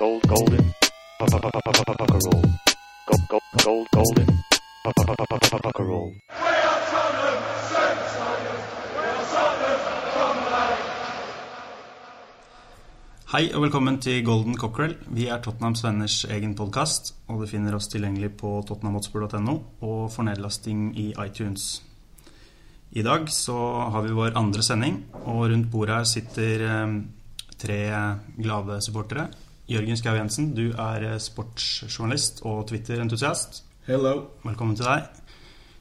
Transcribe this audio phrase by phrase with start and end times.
[0.00, 0.72] gold, golden,
[1.20, 1.48] roll, gold,
[3.60, 4.28] gold, gold, golden,
[5.88, 6.14] roll.
[13.30, 14.96] Hei og velkommen til Golden Cockerel.
[15.12, 20.24] Vi er Tottenhams venners egen podkast, og du finner oss tilgjengelig på tottenhamhotspur.no og for
[20.24, 21.82] nedlasting i iTunes.
[22.96, 23.60] I dag så
[23.92, 26.98] har vi vår andre sending, og rundt bordet her sitter eh,
[27.60, 27.80] tre
[28.40, 29.28] glade supportere.
[29.70, 33.60] Jørgen Skau Jensen, du er eh, sportsjournalist og Twitter-entusiast.
[33.86, 34.16] Hello.
[34.42, 35.04] Velkommen til deg.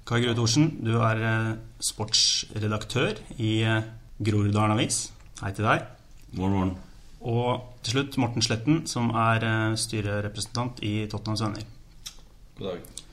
[0.05, 1.47] Kai Grue Thorsen, du er eh,
[1.87, 3.87] sportsredaktør i eh,
[4.21, 5.07] Groruddalen Avis.
[5.41, 5.87] Hei til deg.
[6.37, 6.75] Morgen, morgen.
[7.25, 9.41] Og til slutt Morten Sletten, som er
[9.79, 11.65] styrerepresentant i Tottenhams Venner.
[12.59, 13.03] God dag.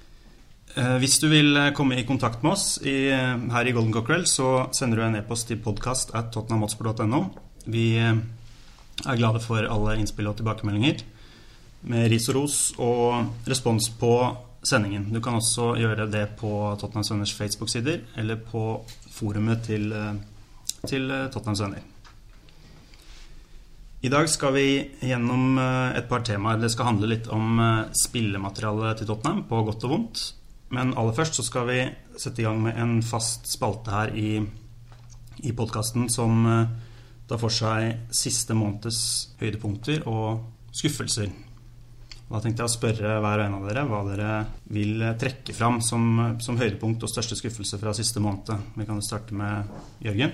[0.76, 4.66] Eh, Hvis du vil komme i kontakt med oss i, her i Golden Cockerel, så
[4.76, 7.24] sender du en e-post til podcast at tottenhamhotspur.no.
[7.72, 7.88] Vi
[9.04, 11.02] er glade for alle innspill og tilbakemeldinger
[11.86, 14.12] med ris og ros og respons på
[14.66, 15.10] sendingen.
[15.12, 18.80] Du kan også gjøre det på Tottenham Sønners Facebook-sider eller på
[19.12, 20.16] forumet til, eh,
[20.86, 21.84] til Tottenham Sønner.
[24.02, 24.66] I dag skal vi
[25.02, 26.60] gjennom eh, et par temaer.
[26.60, 30.24] Det skal handle litt om eh, spillematerialet til Tottenham, på godt og vondt.
[30.74, 31.78] Men aller først så skal vi
[32.18, 34.42] sette i gang med en fast spalte her i,
[35.46, 36.46] i podkasten som
[37.26, 40.46] eh, tar for seg siste måneds høydepunkter og
[40.76, 41.28] skuffelser.
[42.26, 44.30] Da tenkte jeg å spørre hver og en av dere hva dere
[44.74, 48.74] vil trekke fram som, som høydepunkt og største skuffelse fra siste måned.
[48.74, 49.68] Vi kan jo starte med
[50.02, 50.32] Jørgen.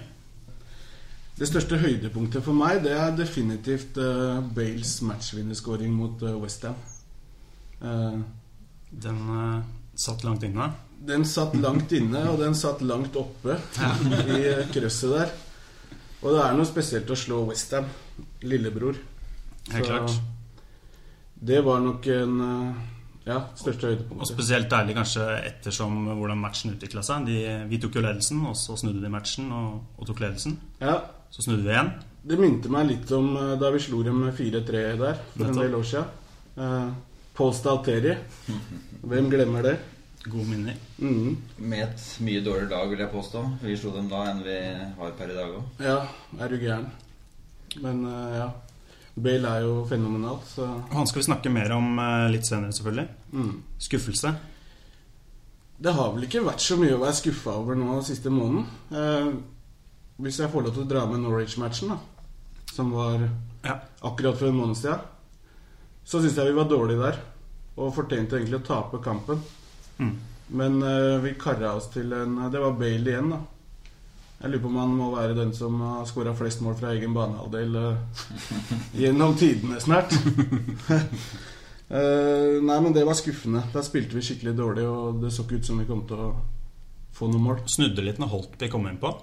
[1.37, 6.75] Det største høydepunktet for meg det er definitivt uh, Bales matchvinnerskåring mot uh, Westham.
[7.81, 8.21] Uh,
[8.93, 9.63] Den uh,
[9.95, 10.71] satt langt inne.
[11.03, 13.57] den satt langt inne, og den satt langt oppe
[14.37, 15.33] i eh, krøsset der.
[16.23, 17.89] Og det er noe spesielt å slå Westham,
[18.47, 18.99] lillebror.
[19.73, 20.15] Helt klart.
[21.43, 22.83] Det var nok en eh,
[23.27, 24.23] ja, største høydepunkt.
[24.23, 27.27] Og spesielt deilig kanskje ettersom hvordan matchen utvikla seg.
[27.27, 27.41] De,
[27.71, 30.59] vi tok jo ledelsen, og så snudde de matchen og, og tok ledelsen.
[30.83, 31.01] Ja,
[31.33, 31.93] Så snudde vi igjen.
[32.23, 35.59] det minte meg litt om eh, da vi slo dem med 4-3 der for en
[35.59, 36.19] del år siden.
[36.53, 36.93] Uh,
[37.35, 38.15] Paul Stalteri.
[39.11, 39.79] Hvem glemmer det?
[40.25, 40.77] Gode minner.
[41.03, 41.37] Mm.
[41.59, 43.41] Med et mye dårligere lag, vil jeg påstå.
[43.65, 44.59] Vi slo dem da enn vi
[45.01, 45.81] har per i dag òg.
[45.83, 45.97] Ja,
[46.39, 46.85] er du gæren.
[47.83, 48.47] Men uh, ja.
[49.17, 53.09] Bale er jo fenomenalt, så Han skal vi snakke mer om uh, litt senere, selvfølgelig.
[53.33, 53.57] mm.
[53.83, 54.31] Skuffelse.
[55.83, 58.69] Det har vel ikke vært så mye å være skuffa over nå den siste måneden.
[58.95, 61.99] Uh, hvis jeg får lov til å dra med Norwich-matchen, da,
[62.73, 63.27] som var
[63.67, 63.81] Ja.
[64.07, 65.03] akkurat for en måned siden,
[66.05, 67.19] så syns jeg vi var dårlige der.
[67.77, 69.43] Og fortjente egentlig å tape kampen.
[70.03, 70.13] Mm.
[70.53, 73.41] Men uh, vi kara oss til en Det var Bale igjen, da.
[74.43, 77.15] Jeg lurer på om han må være den som har skåra flest mål fra egen
[77.15, 77.97] banehalvdel uh,
[79.03, 80.11] gjennom tidene snart.
[80.91, 83.63] uh, nei, men det var skuffende.
[83.73, 86.33] Der spilte vi skikkelig dårlig, og det så ikke ut som vi kom til å
[87.15, 87.63] få noe mål.
[87.71, 89.15] Snudde litt når Holtby kom inn på.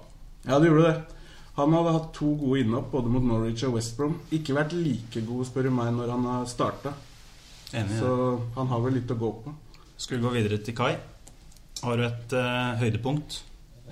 [0.48, 0.98] Ja, det gjorde det.
[1.60, 4.16] Han hadde hatt to gode innhopp, både mot Norwich og West Brom.
[4.32, 6.94] Ikke vært like god, spør du meg, når han har starta.
[7.70, 8.14] Så
[8.56, 9.52] han har vel litt å gå på.
[10.00, 10.94] Skulle gå videre til Kai.
[11.84, 13.42] Har du et uh, høydepunkt?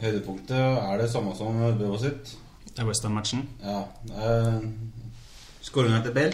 [0.00, 2.32] Høydepunktet er det samme som Bøvo sitt.
[2.70, 3.42] Det er Westham-matchen.
[3.60, 3.82] Ja.
[4.08, 4.64] Uh,
[5.60, 6.32] Skåringa til Bell.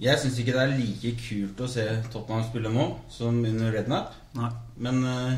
[0.00, 4.16] Jeg syns ikke det er like kult å se Tottenham spille nå som under Rednap.
[4.40, 4.50] Nei.
[4.88, 5.36] Men uh,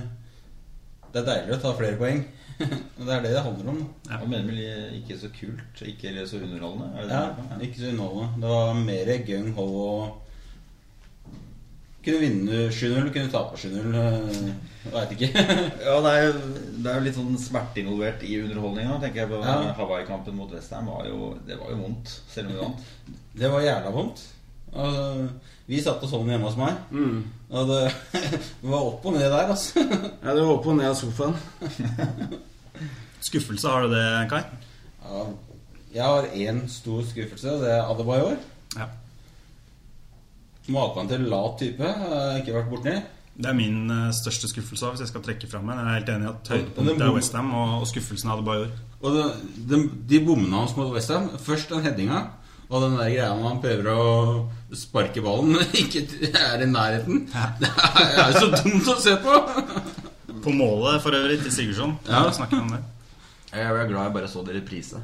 [1.10, 2.22] det er deilig å ta flere poeng.
[2.60, 3.78] Det er det det handler om.
[4.04, 4.18] Ja.
[4.20, 6.90] mer mener vel ikke så kult, ikke så underholdende?
[6.92, 8.42] Er det Ja, det ikke så underholdende.
[8.42, 10.29] Det var mer gung ho og
[12.04, 13.94] Kunne vinne 7-0, kunne tape 7-0.
[13.94, 15.28] jeg Veit ikke.
[15.84, 16.32] Ja, det er, jo,
[16.80, 18.96] det er jo litt sånn smerte involvert i underholdninga.
[19.02, 19.58] tenker jeg på Ja.
[19.76, 20.88] Hawaii-kampen mot Westham.
[20.88, 21.10] Var
[21.46, 22.84] det var jo vondt, selv om vi vant.
[23.40, 24.22] Det var jævla vondt.
[24.70, 25.28] Og
[25.70, 26.80] vi satt og sånn hjemme hos meg.
[26.90, 27.20] Mm.
[27.50, 27.82] Og det,
[28.62, 29.84] det var opp og ned der, altså.
[29.84, 31.36] Ja, det var opp og ned av sofaen.
[33.20, 34.40] Skuffelse, har du det, Kai?
[35.04, 35.22] Ja,
[35.94, 38.36] jeg har én stor skuffelse, og det er Adebayor.
[38.78, 38.86] Ja.
[40.70, 42.94] Maken til lat type har jeg ikke vært borti.
[43.40, 45.78] Det er min eh, største skuffelse, hvis jeg skal trekke fram en.
[45.80, 48.74] Jeg er helt enig i at høydepunktet er Westham, og, og skuffelsen av Adebayor.
[49.00, 49.24] Og det,
[49.70, 49.80] de,
[50.10, 52.20] de bommene hans mot Westham Først den headinga,
[52.68, 57.24] og den der greia når han prøver å sparke ballen ikke er i nærheten.
[57.62, 59.40] Det er jo så dumt å se på!
[60.44, 61.96] På målet for øvrig til Sigurdsson.
[62.06, 62.22] Ja.
[62.24, 62.32] Ja.
[62.32, 62.78] Snakker om det.
[63.50, 65.00] Jeg er glad jeg bare så det i reprise.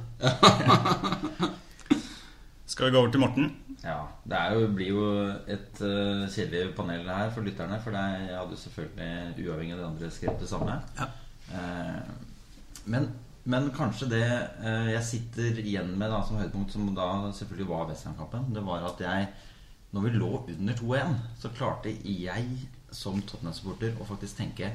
[2.70, 3.50] Skal vi gå over til Morten?
[3.84, 5.04] Ja, Det er jo, blir jo
[5.46, 7.78] et uh, kjedelig panel her for lytterne.
[7.82, 10.80] For jeg hadde jo selvfølgelig, uavhengig av det andre, skrevet det samme.
[10.98, 11.12] Ja.
[11.52, 13.08] Uh, men
[13.46, 14.24] Men kanskje det
[14.58, 18.82] uh, jeg sitter igjen med da, som høydepunkt, som da selvfølgelig var Westham-kampen, det var
[18.88, 19.28] at jeg
[19.92, 22.48] Når vi lå under 2-1, så klarte jeg
[22.90, 24.72] som Tottenham-supporter å faktisk tenke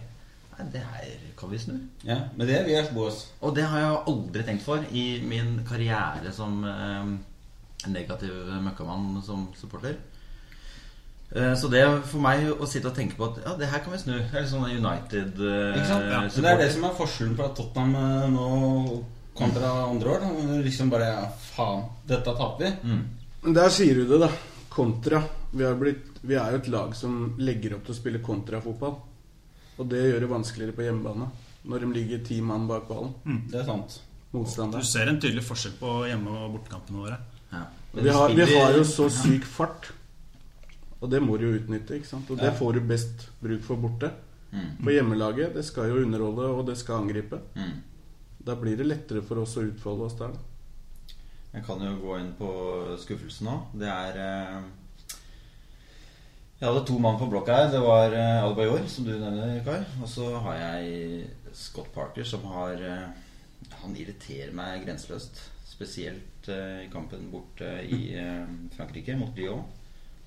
[0.52, 1.76] Nei, det her kan vi snu.
[2.04, 3.20] Ja, men det vil jeg spå oss.
[3.42, 6.64] Og det har jeg aldri tenkt for i min karriere som
[7.90, 9.98] negativ møkkamann som supporter.
[11.32, 13.96] Eh, så det for meg å sitte og tenke på at ja, det her kan
[13.96, 14.14] vi snu.
[14.18, 16.08] Det er litt sånn United eh, Ikke sant?
[16.12, 18.48] Ja, så det er det som er forskjellen på at Tottenham eh, nå
[19.38, 20.26] kontra andre år.
[20.66, 21.22] Liksom bare ja,
[21.54, 22.74] faen, dette taper vi.
[22.92, 23.54] Mm.
[23.56, 24.32] Der sier du det, da.
[24.72, 25.24] Kontra.
[25.52, 29.00] Vi, har blitt, vi er jo et lag som legger opp til å spille kontrafotball.
[29.80, 31.32] Og det gjør det vanskeligere på hjemmebane.
[31.72, 33.16] Når de ligger ti mann bak ballen.
[33.48, 34.02] Det er sant.
[34.32, 37.18] Du ser en tydelig forskjell på hjemme- og bortekampene våre.
[37.52, 37.66] Ja.
[37.92, 39.92] Vi har, vi har jo så syk fart.
[41.02, 41.98] Og det må du jo utnytte.
[41.98, 42.30] ikke sant?
[42.30, 44.12] Og det får du best bruk for borte.
[44.52, 44.84] Mm.
[44.84, 47.40] På hjemmelaget, det skal jo underholde, og det skal angripe.
[47.56, 47.80] Mm.
[48.46, 50.36] Da blir det lettere for oss å utfolde oss der.
[51.52, 52.52] Jeg kan jo gå inn på
[53.02, 53.58] skuffelsen nå.
[53.76, 55.18] Det er eh,
[56.62, 57.72] Jeg hadde to mann på blokka her.
[57.74, 59.82] Det var Alba Albayor, som du nevner, Kai.
[60.00, 61.26] Og så har jeg
[61.58, 63.10] Scott Parker, som har eh,
[63.82, 65.42] Han irriterer meg grenseløst.
[65.68, 69.64] Spesielt eh, i kampen borte i eh, Frankrike, mot Lyon.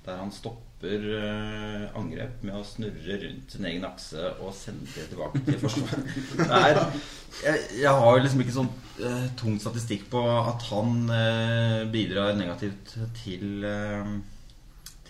[0.05, 5.09] Der han stopper eh, angrep med å snurre rundt sin egen akse og sende det
[5.11, 6.11] tilbake til forsvaret.
[7.45, 8.69] Jeg, jeg har liksom ikke sånn
[9.35, 11.01] tung statistikk på at han
[11.91, 13.65] bidrar negativt til,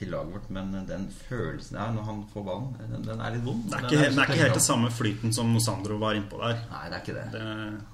[0.04, 3.20] eh, til laget vårt, men den følelsen det er når han får ballen, den, den
[3.24, 3.64] er litt vond.
[3.70, 6.38] Det er Den ikke, det er ikke helt den samme flyten som Sandro var innpå
[6.42, 6.60] der.
[6.70, 7.26] Nei, det er ikke det.
[7.32, 7.42] Det,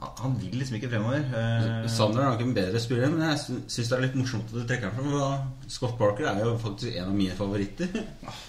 [0.01, 1.25] Han, han vil liksom ikke fremover.
[1.31, 3.39] Sandro Sander er nok en bedre spiller, men jeg
[3.71, 5.49] syns det er litt morsomt at du trekker ham fram.
[5.71, 7.91] Scott Parker er jo faktisk en av mine favoritter.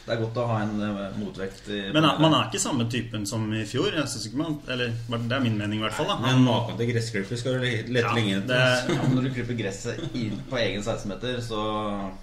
[0.01, 1.67] Det er godt å ha en eh, motvekt.
[1.69, 3.91] i- men er- man er ikke samme typen som i fjor.
[3.93, 6.07] Jeg synes ikke man, eller Det er min mening, i hvert fall.
[6.09, 8.47] da Men maken til gressklipper skal du lete Ja, lenge etter.
[8.47, 11.61] det- Ja, når du klipper gresset inn på egen 16-meter, så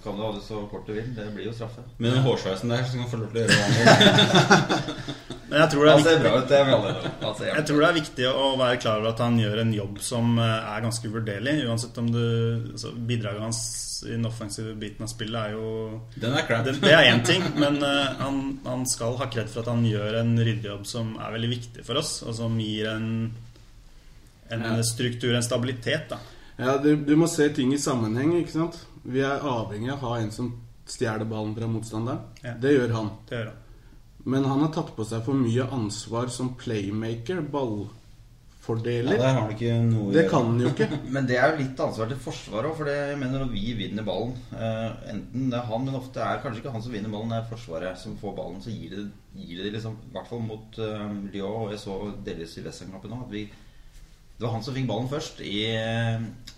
[0.03, 1.07] kan du ha det så kort du vil.
[1.15, 1.83] Det blir jo straffe.
[1.97, 5.15] Med den hårsveisen der så kan han få lov til å gjøre hva han vil.
[5.49, 7.95] Men jeg tror det er Han viktig bra ut, det er Jeg tror det er
[7.97, 11.55] viktig å være klar over at han gjør en jobb som eh, er ganske uvurderlig.
[11.65, 12.21] Uansett om du
[12.75, 13.61] altså, Bidraget hans
[14.05, 16.63] i den offensive biten av spillet er jo Den er crap.
[16.67, 19.83] Det, det er én ting, men uh, han, han skal ha kred for at han
[19.83, 23.09] gjør en ryddejobb som er veldig viktig for oss, og som gir en,
[24.53, 24.77] en Ja.
[24.87, 26.13] struktur, en stabilitet.
[26.13, 26.21] da
[26.59, 28.79] Ja, du, du må se ting i sammenheng, ikke sant?
[29.03, 30.53] Vi er avhengig av å ha en som
[30.91, 32.27] stjeler ballen fra motstanderen.
[32.43, 32.57] Ja.
[32.61, 33.11] Det gjør han.
[33.29, 33.65] Det gjør han.
[34.29, 37.45] Men han har tatt på seg for mye ansvar som playmaker, Ja,
[38.69, 39.53] ballfordeler.
[39.55, 40.89] ikke noe det kan han jo ikke.
[41.15, 43.71] Men det er jo litt ansvar til Forsvaret òg, for det, jeg mener når vi
[43.79, 47.13] vinner ballen uh, Enten det er han, men ofte er kanskje ikke han som vinner
[47.13, 48.59] ballen, det er Forsvaret som får ballen.
[48.61, 49.07] Så gir det,
[49.39, 51.97] gir det liksom I hvert fall mot uh, Lyon, og jeg så
[52.27, 55.55] delvis i Western-kampen òg, at vi Det var han som fikk ballen først i,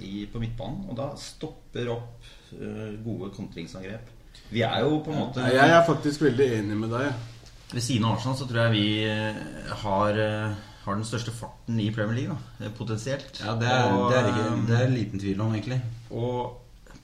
[0.06, 4.18] i, på midtbanen, og da stopper opp uh, gode kontringsangrep.
[4.52, 7.28] Vi er jo på en måte Jeg er faktisk veldig enig med deg.
[7.72, 9.38] Ved siden av Arsenal så tror jeg vi eh,
[9.84, 13.40] har, eh, har den største farten i Premier League, da, eh, potensielt.
[13.40, 15.80] Ja, det er, Og, det er ikke Det er liten tvil om, egentlig.
[16.12, 16.58] Og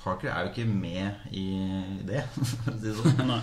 [0.03, 1.45] Parker er jo ikke med i
[2.07, 2.25] det,
[2.99, 3.23] sånn.
[3.31, 3.39] Nei.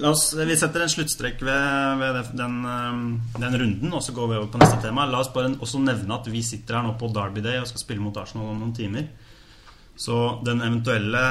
[0.00, 2.56] La oss, vi setter en sluttstrek ved, ved den,
[3.38, 5.04] den runden, og så går vi over på neste tema.
[5.06, 7.84] La oss bare også nevne at vi sitter her nå på Derby Day og skal
[7.84, 9.06] spille mot Arsenal om noen timer.
[10.00, 11.22] Så den eventuelle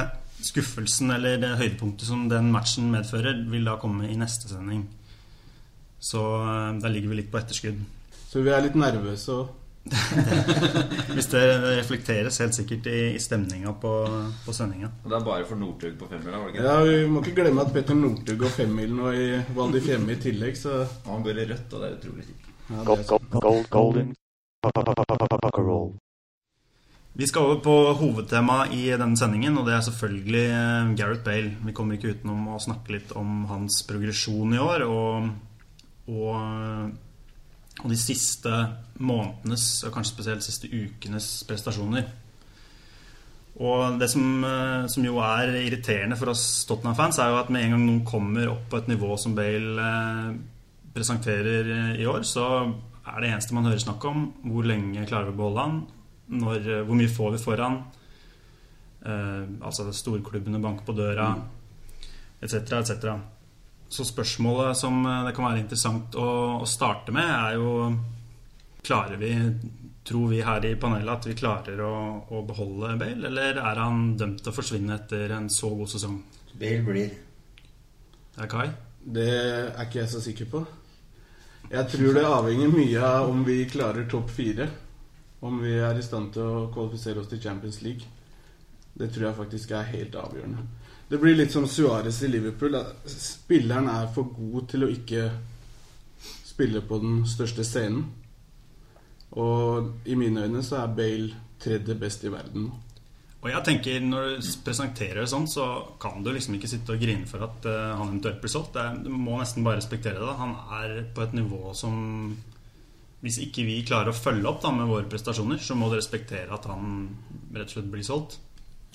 [0.44, 4.86] skuffelsen eller det høydepunktet som den matchen medfører, vil da komme i neste sending.
[6.04, 7.80] Så uh, der ligger vi litt på etterskudd.
[8.30, 11.42] Så vi er litt nervøse og Hvis det
[11.78, 13.92] reflekteres helt sikkert i, i stemninga på,
[14.46, 14.88] på sendinga.
[15.04, 16.64] Det er bare for Northug på femmila, var det ikke?
[16.64, 19.26] Ja, Vi må ikke glemme at Petter Northug går femmil nå i
[19.58, 22.28] Val di Fiemme i tillegg, så Og han går i rødt, og det er utrolig
[22.30, 22.48] kjipt.
[22.70, 24.16] ja, det Gold, er gold, gold, golden.
[24.64, 25.92] Puckerall.
[27.14, 31.52] Vi skal over på hovedtemaet i denne sendingen, og det er selvfølgelig eh, Gareth Bale.
[31.62, 35.28] Vi kommer ikke utenom å snakke litt om hans progresjon i år og,
[36.10, 36.34] og,
[37.84, 38.56] og de siste
[38.98, 42.10] månedenes, og kanskje spesielt de siste ukenes prestasjoner.
[43.62, 47.68] Og det som, eh, som jo er irriterende for oss Tottenham-fans, er jo at med
[47.68, 50.38] en gang noen kommer opp på et nivå som Bale eh,
[50.96, 52.74] presenterer eh, i år, så
[53.06, 55.84] er det eneste man hører snakk om, hvor lenge klarer vi å beholde han?
[56.32, 57.78] Når, eh, hvor mye får vi foran?
[59.06, 61.34] Eh, altså storklubbene banker på døra,
[62.40, 63.08] etc., etc.
[63.90, 66.28] Så spørsmålet som eh, det kan være interessant å,
[66.64, 67.74] å starte med, er jo
[68.84, 69.30] Klarer vi,
[70.04, 71.92] tror vi her i panelet at vi klarer å,
[72.36, 76.18] å beholde Bale, eller er han dømt til å forsvinne etter en så god sesong?
[76.52, 77.14] Bale blir.
[78.36, 78.66] Det er Kai?
[79.04, 80.66] Det er ikke jeg så sikker på.
[81.72, 84.68] Jeg tror det avhenger mye av om vi klarer topp fire.
[85.44, 88.08] Om vi er i stand til å kvalifisere oss til Champions League.
[88.94, 90.64] Det tror jeg faktisk er helt avgjørende.
[91.10, 92.78] Det blir litt som Suárez i Liverpool.
[93.06, 95.26] Spilleren er for god til å ikke
[96.48, 98.06] spille på den største scenen.
[99.34, 102.70] Og i mine øyne så er Bale tredje best i verden.
[103.44, 105.66] Og jeg tenker Når du presenterer det sånn, så
[106.00, 108.80] kan du liksom ikke sitte og grine for at eh, han eventuelt blir solgt.
[109.04, 110.38] Du må nesten bare respektere det.
[110.40, 111.98] Han er på et nivå som
[113.24, 116.52] Hvis ikke vi klarer å følge opp da med våre prestasjoner, så må du respektere
[116.52, 117.08] at han
[117.56, 118.38] rett og slett blir solgt.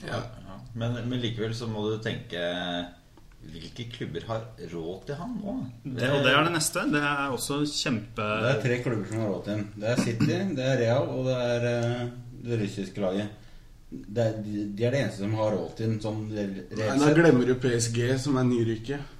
[0.04, 0.20] Ja.
[0.78, 2.38] Men, men likevel så må du tenke
[3.48, 5.54] Hvilke klubber har råd til han nå?
[5.82, 6.82] Det, og det er det neste.
[6.90, 9.66] Det er også kjempe Det er tre klubber som har råd til ham.
[9.78, 12.08] Det er City, det er Real og det er eh,
[12.48, 13.46] det russiske laget.
[13.88, 16.00] Det er, de er det eneste som har råd til ham.
[16.02, 19.14] sånn Da glemmer du PSG, som er nyrykket.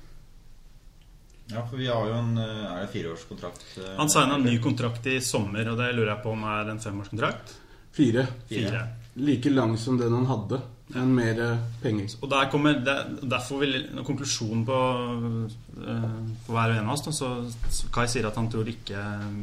[1.48, 3.62] Ja, for vi har jo en eh, Er det fireårskontrakt?
[3.80, 6.72] eh, Han signa en ny kontrakt i sommer, og det lurer jeg på om er
[6.74, 7.54] en femårskontrakt.
[7.96, 8.26] Fire.
[8.50, 8.82] Fire.
[9.18, 10.60] Like lang som den han hadde,
[10.94, 12.12] men mer eh, penger.
[12.22, 14.76] Og der kommer det, Derfor vil konklusjonen på,
[15.74, 17.30] på hver og en av oss da, så,
[17.72, 19.02] så Kai sier at han tror ikke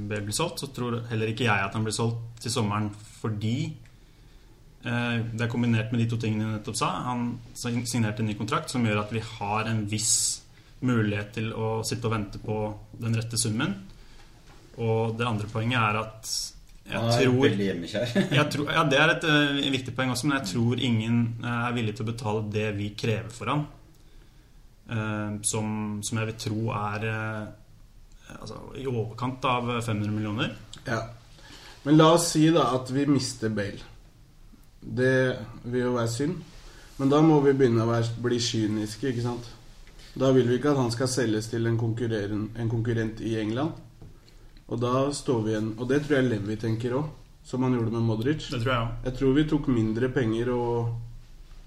[0.09, 0.62] Bale blir solgt.
[0.63, 3.57] Så tror heller ikke jeg at han blir solgt til sommeren fordi
[4.85, 6.93] eh, det er kombinert med de to tingene jeg nettopp sa.
[7.09, 10.15] Han signerte en ny kontrakt som gjør at vi har en viss
[10.86, 12.60] mulighet til å sitte og vente på
[13.00, 13.74] den rette summen.
[14.82, 16.34] Og det andre poenget er at
[16.86, 18.12] jeg Han er tror veldig hjemmekjær.
[18.38, 21.62] jeg tror, ja, Det er et uh, viktig poeng også, men jeg tror ingen eh,
[21.65, 23.63] er villig til å betale det vi krever for han.
[24.86, 25.70] Uh, som,
[26.05, 30.53] som jeg vil tro er eh, altså, i overkant av 500 millioner.
[30.86, 31.01] Ja.
[31.88, 33.82] Men la oss si da at vi mister Bale.
[34.86, 35.17] Det
[35.63, 36.38] vil jo være synd.
[37.00, 39.50] Men da må vi begynne å være, bli kyniske, ikke sant?
[40.15, 43.72] Da vil vi ikke at han skal selges til en, en konkurrent i England.
[44.67, 47.10] Og da står vi igjen Og det tror jeg Levi tenker òg,
[47.45, 48.48] som han gjorde med Modric.
[48.50, 49.01] Det tror jeg også.
[49.05, 50.95] Jeg tror vi tok mindre penger og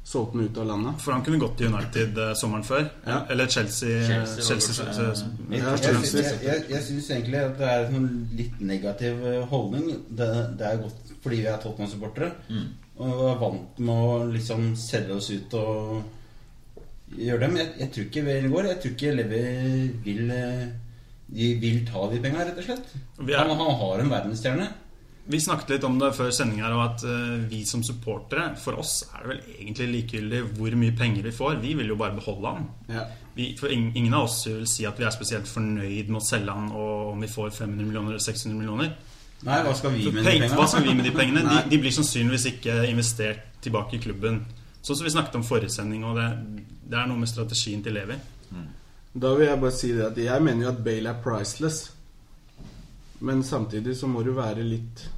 [0.09, 1.03] solgte den ut av landet.
[1.05, 2.87] For han kunne gått til United eh, sommeren før.
[3.07, 3.21] Ja.
[3.31, 4.01] Eller Chelsea.
[4.09, 6.23] Chelsea Chelsea, Chelsea, eh, Ja, Jeg, Chelsea.
[6.23, 9.91] jeg, jeg, jeg syns egentlig at det er en sånn litt negativ eh, holdning.
[10.09, 12.31] Det, det er godt fordi vi er Tottenham-supportere.
[12.49, 12.69] Mm.
[13.05, 15.99] Og er vant med å liksom selge oss ut og
[17.17, 17.49] gjøre det.
[17.53, 18.69] Men jeg, jeg tror ikke Wales går.
[18.73, 19.41] Jeg tror ikke Levi
[20.05, 20.67] vil eh,
[21.63, 22.93] vil ta de penga, rett og slett.
[23.21, 24.69] Er- Han, han har en verdensstjerne.
[25.29, 28.79] Vi snakket litt om det før sending her, og at eh, vi som supportere For
[28.81, 31.59] oss er det vel egentlig likegyldig hvor mye penger vi får.
[31.61, 32.69] Vi vil jo bare beholde han.
[32.89, 33.03] Ja.
[33.37, 36.51] Vi, for ingen av oss vil si at vi er spesielt fornøyd med å selge
[36.57, 38.95] han, og om vi får 500 millioner eller 600 millioner.
[39.47, 41.45] Nei, hva skal vi med de peng, hva skal vi med de pengene?
[41.47, 44.41] De, de blir sannsynligvis ikke investert tilbake i klubben.
[44.83, 46.27] Sånn som vi snakket om forrige sending, og det,
[46.89, 48.17] det er noe med strategien til Levi.
[49.19, 51.93] Da vil jeg bare si det at jeg mener jo at Bale er priceless.
[53.21, 55.09] Men samtidig så må du være litt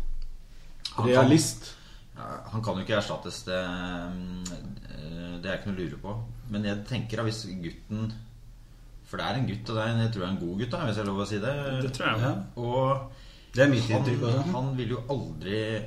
[0.97, 1.75] Han kan- realist.
[2.17, 2.23] Ja,
[2.53, 6.15] han kan jo ikke erstattes, det, eh, det er ikke noe å lure på.
[6.51, 8.13] Men jeg tenker at hvis gutten
[9.11, 10.59] For det er en gutt, og det er en, jeg tror det er en god
[10.61, 11.55] gutt, da, hvis jeg har lov å si det.
[11.83, 12.21] Det tror jeg.
[12.21, 12.35] Ja.
[12.63, 13.11] Og
[13.55, 14.53] Det er mitt han, inntrykk også.
[14.53, 15.83] han ville jo aldri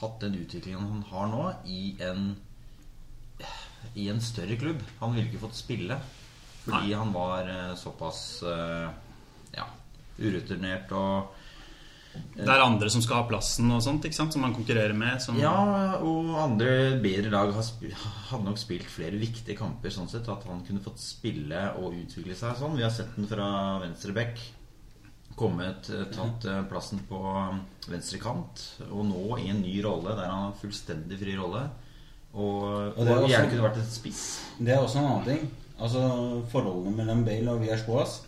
[0.00, 2.36] hatt den utviklingen han har nå, i en
[3.94, 4.82] I en større klubb.
[5.00, 6.00] Han ville ikke fått spille
[6.62, 8.90] fordi han var eh, såpass eh,
[9.56, 9.64] ja,
[10.18, 11.38] urutinert og
[12.36, 14.34] Det er andre som skal ha plassen, og sånt, ikke sant?
[14.34, 15.22] som man konkurrerer med.
[15.40, 15.54] Ja,
[16.04, 17.70] og andre bedre lag har
[18.28, 20.28] hadde nok spilt flere viktige kamper sånn sett.
[20.28, 22.76] At han kunne fått spille og utvikle seg sånn.
[22.76, 23.46] Vi har sett den fra
[23.80, 24.44] venstre back.
[25.40, 27.22] Kommet, eh, tatt eh, plassen på
[27.88, 28.66] venstre kant.
[28.90, 31.64] Og nå i en ny rolle der han har fullstendig fri rolle.
[32.32, 34.26] Og, Og det og gjerne kunne vært en spiss.
[34.58, 35.48] Det er også en annen ting.
[35.82, 36.02] Altså
[36.52, 38.20] Forholdene mellom Bale og Villas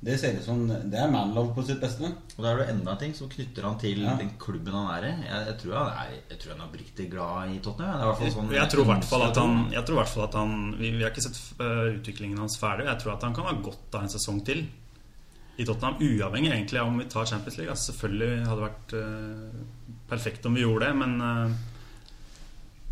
[0.00, 2.08] Det ser ut som Det er manlove på sitt beste.
[2.36, 4.16] Og da er det enda en ting som knytter han til Ja.
[4.16, 5.12] den klubben han er i.
[5.28, 7.92] Jeg, jeg, tror han er, jeg tror han er oppriktig glad i Tottenham.
[7.92, 10.00] Det er i hvert fall sånn Jeg tror i hvert fall at han, jeg tror
[10.00, 12.86] hvert fall at han vi, vi har ikke sett eh, utviklingen hans ferdig.
[12.88, 14.64] Jeg tror at han kan ha godt av en sesong til
[15.60, 16.00] i Tottenham.
[16.00, 17.72] Uavhengig egentlig av om vi tar Champions League.
[17.74, 21.58] Altså, selvfølgelig hadde det vært uh, perfekt om vi gjorde det, men eh,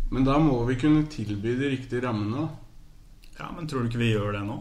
[0.09, 2.47] Men da må vi kunne tilby de riktige rammene.
[2.47, 3.39] da.
[3.39, 4.59] ja, men tror du ikke vi gjør det nå?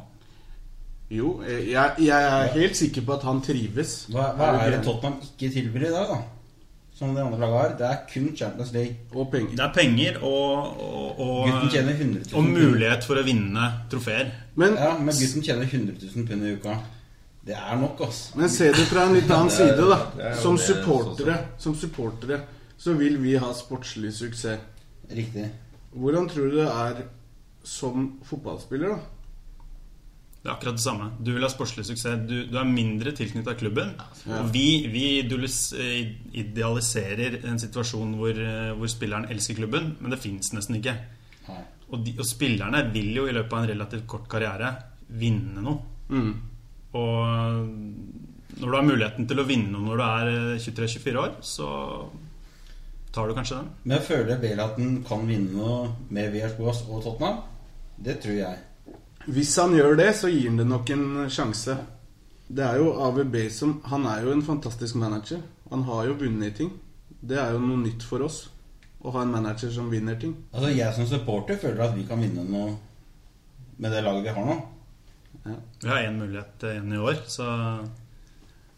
[1.11, 4.03] Jo, jeg, jeg er helt sikker på at han trives.
[4.13, 4.83] Hva, hva er det?
[4.85, 6.19] Tottenham ikke tilbyr i dag, da?
[6.99, 7.75] Som det andre laget har?
[7.79, 8.97] Det er kun Champions League.
[9.15, 9.55] Og penger.
[9.57, 13.69] Det er penger og, og, og, Gutten tjener 100 000 og mulighet for å vinne
[13.89, 14.33] trofeer.
[14.59, 16.77] Men, Ja, men gutten tjener 100 000 pund i uka.
[17.49, 18.35] Det er nok, altså.
[18.37, 20.33] men se det fra en litt annen side, da.
[20.43, 22.43] Som supportere, som supportere
[22.79, 24.61] så vil vi ha sportslig suksess.
[25.15, 25.47] Riktig.
[25.99, 27.07] Hvordan tror du det er
[27.65, 28.99] som fotballspiller, da?
[30.39, 31.07] Det er akkurat det samme.
[31.19, 32.21] Du vil ha sportslig suksess.
[32.29, 33.91] Du, du er mindre tilknytta klubben.
[34.23, 34.39] Ja.
[34.39, 40.21] Og vi, vi eh, idealiserer en situasjon hvor, eh, hvor spilleren elsker klubben, men det
[40.23, 40.95] fins nesten ikke.
[41.89, 44.71] Og, de, og spillerne vil jo i løpet av en relativt kort karriere
[45.19, 45.79] vinne noe.
[46.13, 46.33] Mm.
[47.01, 47.69] Og
[48.59, 51.69] når du har muligheten til å vinne noe når du er eh, 23-24 år, så
[53.13, 53.69] tar du kanskje den.
[53.85, 57.41] Men jeg føler Bale at han kan vinne noe med Villas-Boas og Tottenham.
[57.99, 58.59] Det tror jeg.
[59.29, 61.77] Hvis han gjør det, så gir han det nok en sjanse.
[62.49, 65.43] Det er jo AVB som Han er jo en fantastisk manager.
[65.71, 66.71] Han har jo vunnet ting.
[67.21, 68.47] Det er jo noe nytt for oss.
[69.05, 70.33] Å ha en manager som vinner ting.
[70.53, 72.77] Altså Jeg som supporter føler at vi kan vinne noe
[73.79, 74.57] med det laget vi har nå.
[75.83, 77.47] Vi har én mulighet igjen i år, så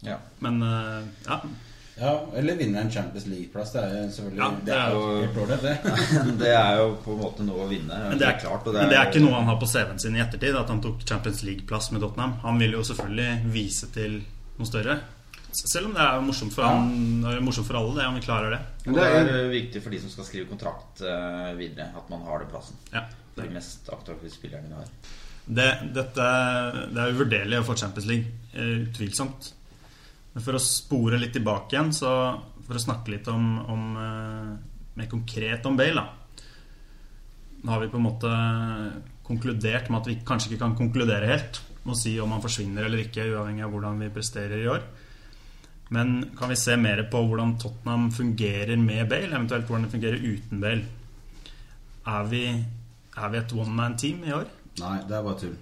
[0.01, 0.17] Ja.
[0.39, 1.39] Men eh, ja.
[2.01, 3.71] Ja, Eller vinne en Champions League-plass.
[3.75, 6.37] Det er jo selvfølgelig Ja, det er jo jo- det.
[6.41, 7.99] det er jo på en måte noe å vinne.
[8.09, 8.65] Men det, er, klart.
[8.67, 10.81] og men det er ikke noe han har på CV-en sin i ettertid, at han
[10.81, 12.33] tok Champions League-plass med Tottenham.
[12.41, 14.17] Han vil jo selvfølgelig vise til
[14.57, 14.97] noe større.
[15.53, 16.73] Selv om det er morsomt for, Ja.
[16.79, 18.59] han, det er morsomt for alle, det om vi klarer det.
[18.87, 21.89] Og Men det det er er viktig for de som skal skrive kontrakt eh, videre,
[21.95, 22.75] at man har den plassen.
[22.93, 23.03] Ja.
[23.35, 24.87] Det er de mest aktuelle spillerne vi har.
[25.51, 26.25] Det, dette,
[26.95, 29.53] det er uvurderlig å få Champions League, eh, utvilsomt.
[30.31, 32.11] Men for å spore litt tilbake igjen, så
[32.63, 34.51] for å snakke litt om, om eh,
[34.99, 36.45] mer konkret om Bale, da.
[37.61, 38.31] Nå har vi på en måte
[39.27, 42.87] konkludert med at vi kanskje ikke kan konkludere helt med å si om han forsvinner
[42.87, 44.87] eller ikke, uavhengig av hvordan vi presterer i år.
[45.91, 50.23] Men kan vi se mer på hvordan Tottenham fungerer med Bale, eventuelt hvordan det fungerer
[50.23, 50.87] uten Bale?
[52.07, 52.45] Er vi,
[53.19, 54.47] er vi et one man team i år?
[54.79, 55.57] Nei, det er bare tull.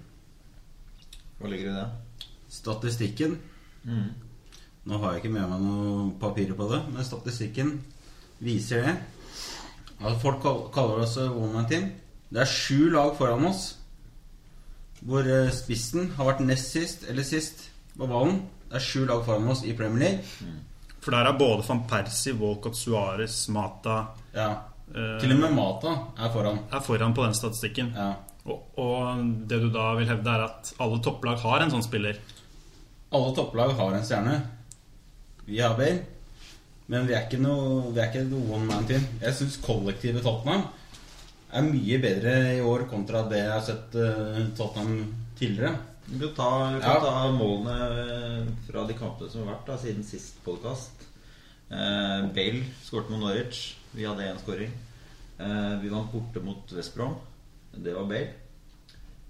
[1.40, 2.28] Hva ligger i det?
[2.50, 3.40] Statistikken
[3.80, 4.10] Mm.
[4.90, 7.76] Nå har jeg ikke med meg noen papirer på det, men statistikken
[8.42, 8.94] viser det.
[10.00, 10.40] At folk
[10.74, 11.90] kaller oss one man team.
[12.30, 13.76] Det er sju lag foran oss
[15.00, 17.62] hvor eh, spissen har vært nest sist eller sist
[17.96, 18.42] på ballen.
[18.68, 20.50] Det er sju lag foran oss i Premier League.
[21.00, 23.94] For der er både van Persie, Walcott, Suárez, Mata
[24.36, 24.50] Ja.
[24.92, 26.58] eh, Til og med Mata er foran.
[26.70, 27.94] er foran på den statistikken.
[27.96, 28.10] Ja.
[28.44, 32.18] Og, og det du da vil hevde, er at alle topplag har en sånn spiller.
[33.12, 34.40] Alle topplag har en stjerne.
[35.46, 36.02] Vi har Bale.
[36.90, 39.04] Men vi er ikke noe, vi er ikke noe one man team.
[39.22, 40.64] Jeg syns kollektivet Tottenham
[41.54, 45.04] er mye bedre i år kontra det jeg har sett uh, Tottenham
[45.38, 45.76] tidligere.
[46.10, 47.00] Du kan ta, du kan Ja.
[47.04, 51.06] ta målene fra de kampene som har vært da, siden sist podkast.
[51.70, 53.76] Uh, Bale skåret mot Norwich.
[53.94, 54.74] Vi hadde én skåring.
[55.38, 57.14] Uh, vi vant borte mot West Brom.
[57.74, 58.34] Det var Bale.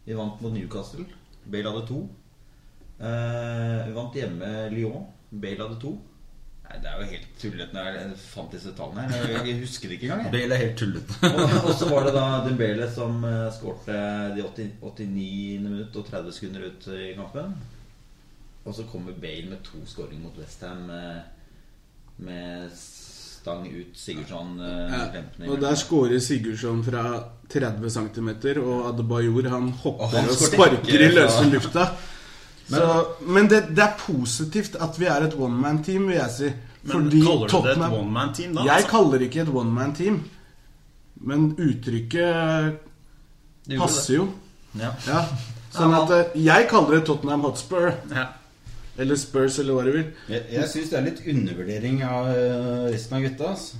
[0.07, 1.05] Vi vant mot Newcastle.
[1.44, 2.01] Bale hadde to.
[3.01, 5.05] Eh, vi vant hjemme Lyon.
[5.31, 5.93] Bale hadde to.
[6.71, 9.07] Nei, Det er jo helt tullete når jeg fant disse tallene.
[9.11, 9.45] her.
[9.47, 10.23] Jeg, husker det ikke engang.
[10.27, 10.33] jeg.
[10.37, 11.19] Bale er helt tullete.
[11.31, 13.97] Og, og så var det da Dembele som uh, skårte
[14.37, 17.55] de 80, 89 minutt og 30 sekunder ut i kampen.
[18.64, 21.23] Og så kommer Bale med to skåringer mot Westham med,
[22.19, 24.59] med stang ut Sigurdsson.
[24.61, 25.51] Uh, Ja.
[25.51, 27.05] Og der skårer Sigurdsson fra
[27.51, 28.29] 30 cm,
[28.62, 31.87] og Adebayor han hopper Og han og scorer sparker i løse fra- lufta.
[32.70, 36.30] Så, men det, det er positivt at vi er et one man team, vil jeg
[36.37, 36.50] si.
[36.83, 38.64] Men kaller du det et one man team da?
[38.64, 40.20] Jeg kaller kaller ikke et one man team.
[41.20, 42.78] Men uttrykket
[43.76, 44.28] passer jo.
[44.78, 44.94] Ja.
[45.09, 45.24] Ja.
[45.74, 47.90] Sånn at eh, jeg kaller det Tottenham Hotspur.
[48.14, 48.28] ja.
[49.00, 50.09] Eller Spurs, eller hva du vil.
[50.28, 53.52] Jeg, jeg syns det er litt undervurdering av eh, resten av gutta.
[53.54, 53.78] Altså.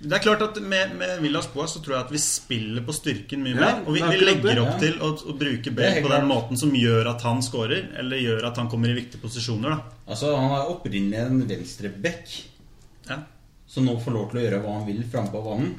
[0.00, 2.94] Det er klart at Med, med Villas Boas så tror jeg at vi spiller på
[2.96, 3.82] styrken mye Ja, mer.
[3.84, 4.78] Og vi, vi legger opp ja.
[4.80, 8.48] til å, å bruke Bale på den måten som gjør at han scorer, eller gjør
[8.48, 9.76] at han kommer i viktige posisjoner.
[9.76, 12.32] da Altså, han er opprinnelig en venstreback
[13.10, 13.20] ja.
[13.68, 15.76] som nå får lov til å gjøre hva han vil framme på banen.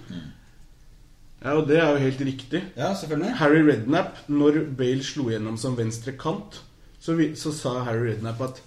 [1.41, 2.61] Ja, og det er jo helt riktig.
[2.77, 3.37] Ja, selvfølgelig.
[3.41, 6.61] Harry Redknapp, når Bale slo gjennom som venstre kant,
[7.01, 8.61] så, vi, så sa Harry Redknapp at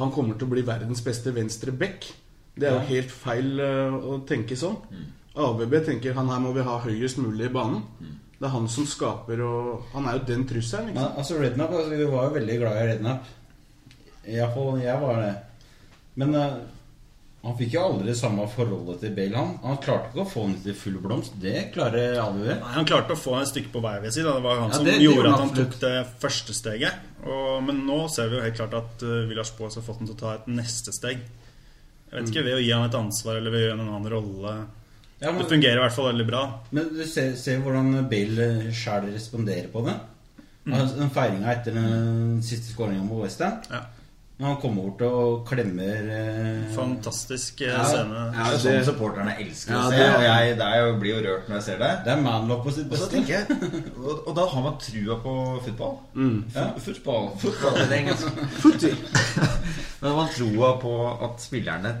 [0.00, 2.10] han kommer til å bli verdens beste venstre back.
[2.58, 4.76] Det er jo helt feil eh, å tenke sånn.
[5.38, 7.82] ABB tenker han her må vi ha høyest mulig i banen.
[8.38, 10.88] Det er han som skaper, og han er jo den trusselen.
[10.92, 13.24] ikke Men, altså, Rednap, altså, Vi var jo veldig glad i Rednap.
[14.28, 15.30] Iallfall jeg var det.
[16.18, 16.58] Men uh,
[17.44, 19.38] han fikk jo aldri det samme forholdet til Bale.
[19.38, 21.36] Han, han klarte ikke å få den til full blomst.
[21.40, 22.44] Det klarer ABB.
[22.50, 23.94] Nei, Han klarte å få et stykke på vei.
[24.02, 24.26] vil jeg si.
[24.26, 25.70] Det var han Ja, som det- det gjorde at han absolutt.
[25.72, 26.94] tok det første steget.
[27.24, 30.10] Og, men nå ser vi jo helt klart at uh, Villas Boas har fått ham
[30.10, 31.22] til å ta et neste steg.
[32.08, 33.94] Jeg vet ikke, Ved å gi ham et ansvar eller ved å gi ham en
[33.94, 34.54] annen rolle.
[35.18, 36.42] Ja, men, Det fungerer i hvert fall veldig bra.
[36.70, 39.96] men du ser, ser hvordan Bale sjæl responderer på det.
[40.68, 43.56] Altså, den feiringa etter den siste skåringa mot Westham.
[43.72, 43.80] Ja.
[44.38, 48.20] Når han kommer bort og klemmer eh, Fantastisk eh, Ja, scene.
[48.36, 49.96] Det er sånn supporterne elsker Ja, å se.
[49.98, 51.88] det- Og jeg, det er jo, blir jo rørt når jeg ser det.
[52.04, 53.08] Det er manlove på sitt Og beste.
[53.16, 55.34] tenker jeg Og, og da har man trua på
[55.66, 55.96] fotball.
[56.14, 56.36] Mm.
[56.54, 56.68] Ja.
[56.86, 57.26] Fotball.
[57.42, 58.38] Fotball er engelsk.
[58.62, 58.92] Footy.
[60.04, 60.94] Men man trua på
[61.26, 61.96] at spillerne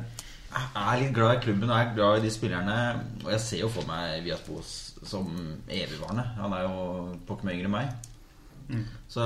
[0.58, 2.76] er litt glad i klubben og er glad i de spillerne.
[3.24, 5.26] Og jeg ser jo for meg Viaspos som
[5.66, 6.24] evigvarende.
[6.38, 7.90] Han er jo pokker meg yngre enn meg.
[9.08, 9.24] Så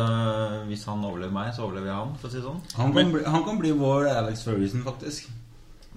[0.68, 2.60] hvis han overlever meg, så overlever jeg han, for å si det sånn.
[2.78, 5.30] Han kan, bli, han kan bli vår Alex Ferguson, faktisk.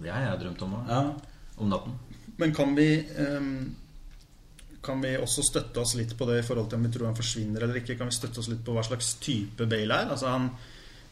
[0.01, 0.91] Det har jeg drømt om òg.
[0.91, 1.01] Ja.
[1.61, 1.97] Om natten.
[2.35, 3.75] Men kan vi um,
[4.83, 7.15] Kan vi også støtte oss litt på det i forhold til om vi tror han
[7.17, 7.95] forsvinner eller ikke?
[7.97, 10.11] Kan vi støtte oss litt på hva slags type Bale er?
[10.13, 10.49] Altså han,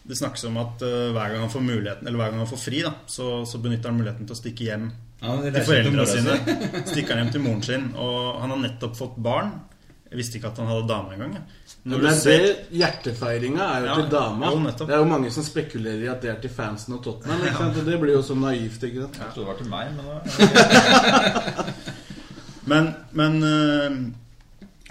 [0.04, 2.62] det snakkes om at uh, hver gang han får muligheten Eller hver gang han får
[2.66, 4.90] fri, da så, så benytter han muligheten til å stikke hjem
[5.24, 6.82] ja, til foreldrene foreldra sine.
[6.92, 7.86] Stikker han hjem til moren sin.
[7.96, 9.54] Og han har nettopp fått barn.
[10.14, 11.32] Jeg visste ikke at han hadde dame engang.
[11.84, 14.52] Men det er ser det Hjertefeiringa er jo Ja, til dama.
[14.54, 17.42] jo, det er jo mange som spekulerer i at det er til fansen og Tottenham.
[17.48, 17.80] Ikke sant?
[17.82, 17.86] Ja.
[17.92, 18.84] det blir jo så naivt.
[18.86, 19.18] ikke sant?
[19.20, 21.74] Jeg trodde det var til meg, men da
[22.72, 23.96] Men, men øh,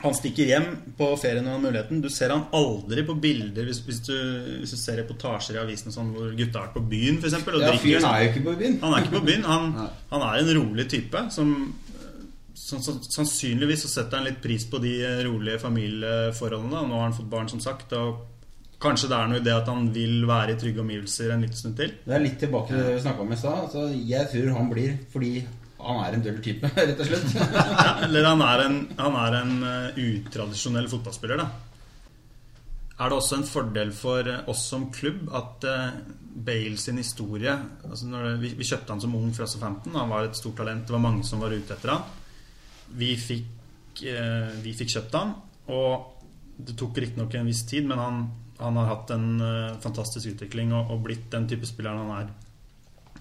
[0.02, 0.66] han stikker hjem
[0.98, 2.00] på ferie når han har muligheten.
[2.04, 4.12] Du ser han aldri på bilder hvis, hvis, du,
[4.58, 7.38] hvis du ser reportasjer i avisen sånn, hvor gutta har vært på byen, f.eks.
[7.62, 8.76] Ja, fyren er jo ikke på byen.
[8.82, 9.46] Han er ikke på byen.
[9.48, 9.70] Han,
[10.12, 11.72] han er en rolig type som-
[12.62, 16.84] Sannsynligvis så setter han litt pris på de eh, rolige familieforholdene.
[16.86, 17.94] Nå har han fått barn, som sagt.
[17.98, 18.20] Og
[18.82, 21.58] kanskje det er noe i det at han vil være i trygge omgivelser en liten
[21.58, 21.96] stund til.
[22.04, 23.58] Det er litt tilbake til det vi snakka om i stad.
[23.66, 25.32] Altså, jeg tror han blir fordi
[25.82, 27.36] han er en døll type, rett og slett.
[27.82, 31.50] Ja, eller han er en, han er en eh, utradisjonell fotballspiller, da.
[33.02, 35.66] Er det også en fordel for eh, oss som klubb at
[36.32, 37.52] Bale sin historie
[37.84, 39.98] altså når det, vi, vi kjøpte han som ung fra Southampton.
[39.98, 40.86] Han var et stort talent.
[40.86, 42.21] Det var mange som var ute etter han.
[42.98, 45.34] Vi fikk, eh, vi fikk kjøpt han,
[45.72, 46.22] og
[46.62, 48.22] det tok riktignok en viss tid, men han,
[48.60, 52.32] han har hatt en eh, fantastisk utvikling og, og blitt den type spilleren han er.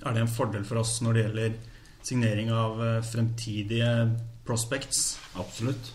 [0.01, 1.57] Er det en fordel for oss når det gjelder
[2.01, 3.91] signering av eh, fremtidige
[4.47, 5.17] prospects?
[5.39, 5.93] Absolutt.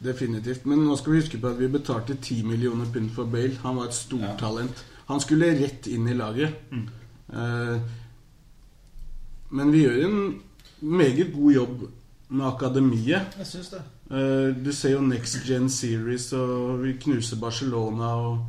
[0.00, 0.64] Definitivt.
[0.68, 3.58] Men nå skal vi huske på at vi betalte 10 millioner pund for Bale.
[3.64, 4.84] Han var et stortalent.
[5.10, 6.70] Han skulle rett inn i laget.
[6.72, 7.96] Eh,
[9.50, 10.20] men vi gjør en
[10.80, 11.82] meget god jobb
[12.30, 13.36] med akademiet.
[13.40, 13.80] Jeg syns det.
[14.10, 18.46] Eh, du ser jo Next Gen Series, og vi knuser Barcelona og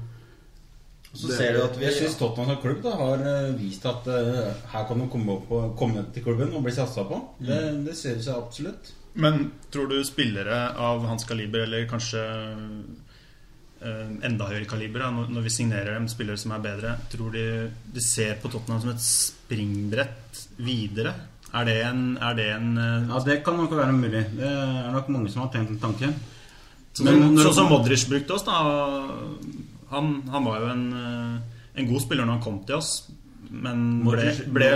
[1.13, 3.85] Så Det- ser du at vi Jeg syns Tottenham som klubb da, har eh, vist
[3.85, 7.17] at eh, her kan de komme, opp og, komme til klubben og bli satsa på.
[7.41, 8.93] Det, det ser det seg absolutt.
[9.15, 12.21] Men tror du spillere av hans kaliber, eller kanskje
[13.81, 17.45] eh, enda høyere kaliber, da, når vi signerer dem, spillere som er bedre, tror de
[17.91, 21.13] de ser på Tottenham som et springbrett videre?
[21.53, 24.23] Er det en, er det en eh, Ja, Det kan nok være mulig.
[24.37, 26.13] Det er nok mange som har tenkt en tanke.
[26.93, 28.53] Sånn som, når- sånn som Modric brukte oss, da.
[29.91, 32.91] Han, han var jo en, eh, en god spiller når han kom til oss,
[33.51, 34.67] men ble, ble,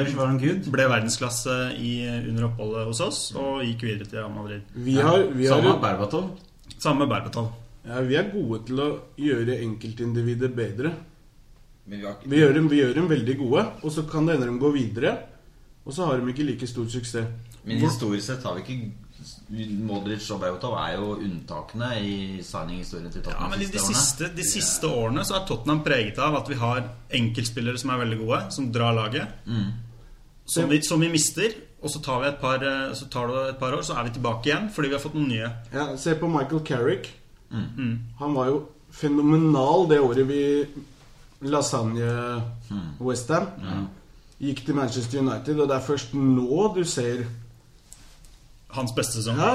[0.67, 1.93] ble verdensklasse i,
[2.27, 4.65] under oppholdet hos oss og gikk videre til Real Madrid.
[4.75, 6.33] Vi har, vi har, Samme Berbatov.
[6.77, 7.53] Samme Berbatov.
[7.88, 10.91] ja, vi er gode til å gjøre enkeltindivider bedre.
[11.88, 14.59] Vi Vi gjør, dem, vi gjør dem veldig gode, og så kan det hende de
[14.59, 15.17] går videre.
[15.86, 17.28] Og så har de ikke like stor suksess.
[17.65, 18.93] Men historisk sett har vi ikke
[19.86, 24.45] Modric og Berbatov er jo unntakene i signing-historien til Ja, men de, de siste, de
[24.45, 26.82] siste årene så er Tottenham preget av at vi har
[27.13, 29.45] enkeltspillere som er veldig gode, som drar laget.
[29.45, 29.71] Mm.
[30.45, 31.54] Som, vi, som vi mister.
[31.86, 34.08] Og så tar, vi et par, eh, så tar det et par år, så er
[34.08, 35.52] vi tilbake igjen fordi vi har fått noen nye.
[35.74, 37.12] Ja, se på Michael Carrick.
[37.54, 38.00] Mm.
[38.21, 38.63] Han var jo
[38.95, 40.41] fenomenal det året vi
[41.45, 42.10] Lasagne
[43.00, 43.52] Westham.
[44.41, 47.26] Gikk til Manchester United, og det er først nå du ser
[48.76, 49.38] Hans beste sesong.
[49.39, 49.54] Ja,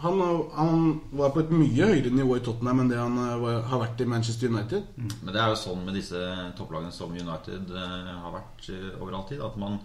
[0.00, 0.20] han,
[0.56, 0.80] han
[1.16, 4.02] var på et mye høyere nivå i Tottenham enn det han eh, var, har vært
[4.04, 4.90] i Manchester United.
[4.96, 6.20] Men det er jo sånn med disse
[6.58, 9.78] topplagene som United eh, har vært uh, over all tid, at man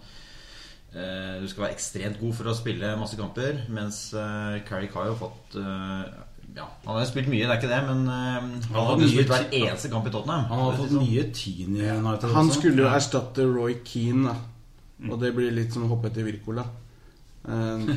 [0.92, 5.08] eh, Du skal være ekstremt god for å spille masse kamper, mens uh, Carrick har
[5.08, 6.21] jo fått eh,
[6.56, 9.06] Ja, han har jo spilt mye, det er ikke det, men uh, han har hadde
[9.06, 10.44] jo spilt hver eneste kamp i Tottenham.
[10.50, 12.58] Han har fått mye tyn i United Han også.
[12.58, 14.34] skulle jo erstatte Roy Keane, da.
[15.10, 16.66] Og det blir litt som å hoppe etter Wirkola.
[17.48, 17.88] Uh,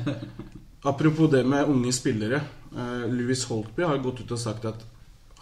[0.91, 2.39] apropos det med unge spillere.
[2.71, 4.85] Uh, Louis Holtby har gått ut og sagt at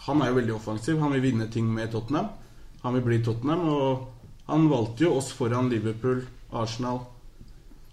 [0.08, 0.98] han er jo veldig offensiv.
[1.00, 2.32] Han vil vinne ting med Tottenham.
[2.82, 7.00] Han vil bli Tottenham, og han valgte jo oss foran Liverpool, Arsenal.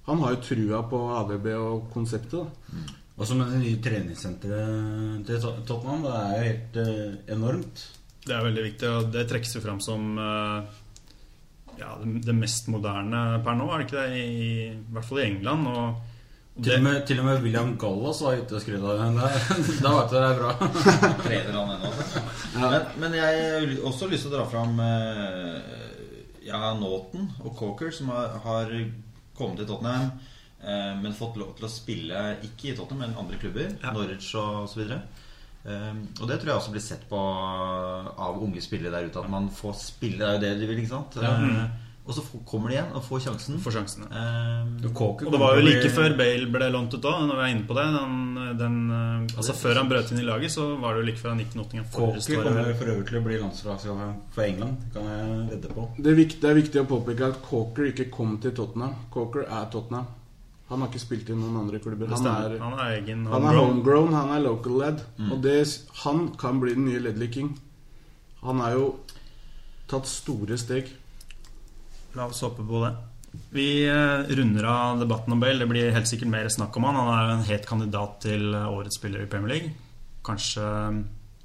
[0.09, 2.41] Han har jo trua på AVB og konseptet.
[2.41, 2.81] da.
[3.19, 6.05] Også med det nye treningssenteret til Tottenham.
[6.05, 7.83] Det er jo helt eh, enormt.
[8.21, 10.79] Det er veldig viktig, og det trekkes jo fram som eh,
[11.81, 14.21] ja, det, det mest moderne per nå, er det ikke det?
[14.21, 15.69] I, i hvert fall i England.
[15.71, 16.09] Og,
[16.51, 19.29] og Til og, med, til og med William Gallas var ute og skrøt av det.
[19.85, 20.55] Da vet du det er bra.
[21.25, 22.25] Trener han ennå, altså.
[22.57, 25.79] Men, men jeg har også lyst til å dra fram eh,
[26.47, 28.75] ja, Naughton og Cawker, som har, har
[29.37, 30.11] kommet til Tottenham,
[31.01, 33.71] men fått lov til å spille ikke i Tottenham, men andre klubber.
[33.81, 33.93] Ja.
[33.95, 35.01] Norwich og så videre.
[35.65, 39.21] Eh, og det tror jeg også blir sett på av unge spillere der ute.
[39.21, 40.17] At man får spille.
[40.21, 41.17] Det er jo det de vil, ikke sant?
[41.21, 43.59] Eh, og så kommer de igjen og får sjansen.
[43.61, 44.21] Får sjansen ja.
[44.65, 47.43] um, Og det var jo like bli- før Bale ble lånt ut òg, når vi
[47.45, 47.83] er inne på det.
[47.93, 48.15] Den,
[48.57, 51.35] den, eh, altså Før han brøt inn i laget, så var det jo like før
[51.35, 54.81] han gikk til Nottingham det kommer for øvrig til å bli landslagsspiller for England.
[54.87, 55.85] Det kan jeg vedde på.
[55.99, 58.97] Det er, viktig, det er viktig å påpeke at Corker ikke kom til Tottenham.
[59.13, 60.09] Corker er Tottenham.
[60.71, 62.07] Han har ikke spilt i noen andre klubber.
[62.15, 64.13] Han er, Han er egen han er homegrown.
[64.15, 65.01] han er local lad.
[65.27, 65.57] Og det,
[66.05, 67.49] han kan bli den nye Ledley King.
[68.41, 68.85] Han er jo
[69.91, 70.87] tatt store steg.
[72.15, 72.93] La oss håpe på det.
[73.51, 75.59] Vi eh, runder av debatten om Bale.
[75.59, 76.99] Det blir helt sikkert mer snakk om han.
[76.99, 79.73] Han er jo en het kandidat til eh, årets spiller i Premier League.
[80.23, 81.01] Kanskje eh,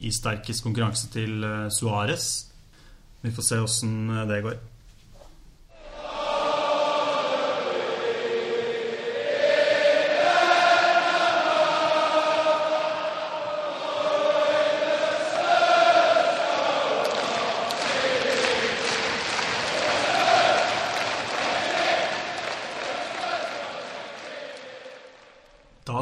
[0.07, 2.31] i sterkest konkurranse til Suárez.
[3.23, 3.95] Vi får se åssen
[4.31, 4.59] det går.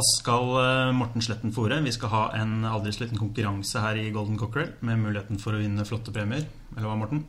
[0.07, 4.11] Skal eh, Morten Sletten Fore Vi skal ha en aldri så liten konkurranse her i
[4.15, 6.47] Golden Cockerel med muligheten for å vinne flotte premier.
[6.75, 7.25] Eller hva, Morten?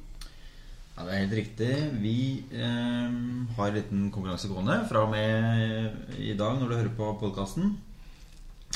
[0.96, 1.72] Ja, Det er helt riktig.
[2.04, 2.20] Vi
[2.52, 3.16] eh,
[3.58, 7.76] har en liten konkurranse gående fra og med i dag når du hører på podkasten.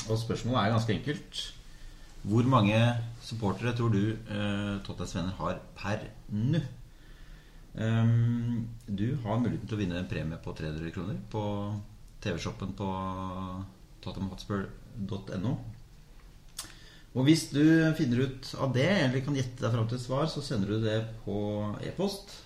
[0.08, 1.40] Og spørsmålet er ganske enkelt.
[2.22, 2.76] Hvor mange
[3.24, 6.60] supportere tror du eh, Tottenhams venner har per nå?
[7.70, 11.42] Um, du har muligheten til å vinne en premie på 300 kroner på
[12.20, 12.88] TV-shoppen på
[14.04, 15.54] tottenhamhotspur.no.
[17.10, 17.64] Og hvis du
[17.98, 20.84] finner ut av det, eller kan gjette deg fram til et svar, så sender du
[20.84, 21.40] det på
[21.82, 22.36] e-post.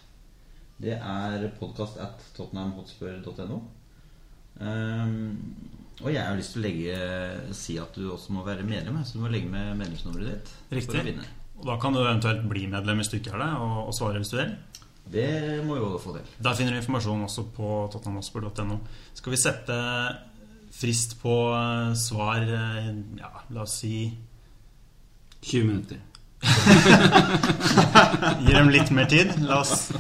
[0.81, 3.61] Det er podkast at tottenhamhotspur.no.
[4.55, 5.35] Um,
[6.03, 6.99] og jeg har lyst til å legge,
[7.55, 10.55] si at du også må være medlem, så du må legge med medlemsnummeret ditt.
[10.69, 11.05] For å Riktig.
[11.12, 11.29] vinne.
[11.61, 14.19] Og da kan du eventuelt bli medlem hvis du ikke er det, og, og svare
[14.23, 14.57] hvis du vil.
[15.14, 15.29] Det
[15.69, 16.29] må jo få til.
[16.43, 18.79] Der finner du informasjon også på tottenhamhotspur.no.
[19.14, 19.77] Skal vi sette
[20.74, 23.94] frist på eh, svar eh, Ja, la oss si
[25.44, 26.00] 20 minutter.
[28.44, 29.32] Gi dem litt mer tid.
[29.44, 29.90] La oss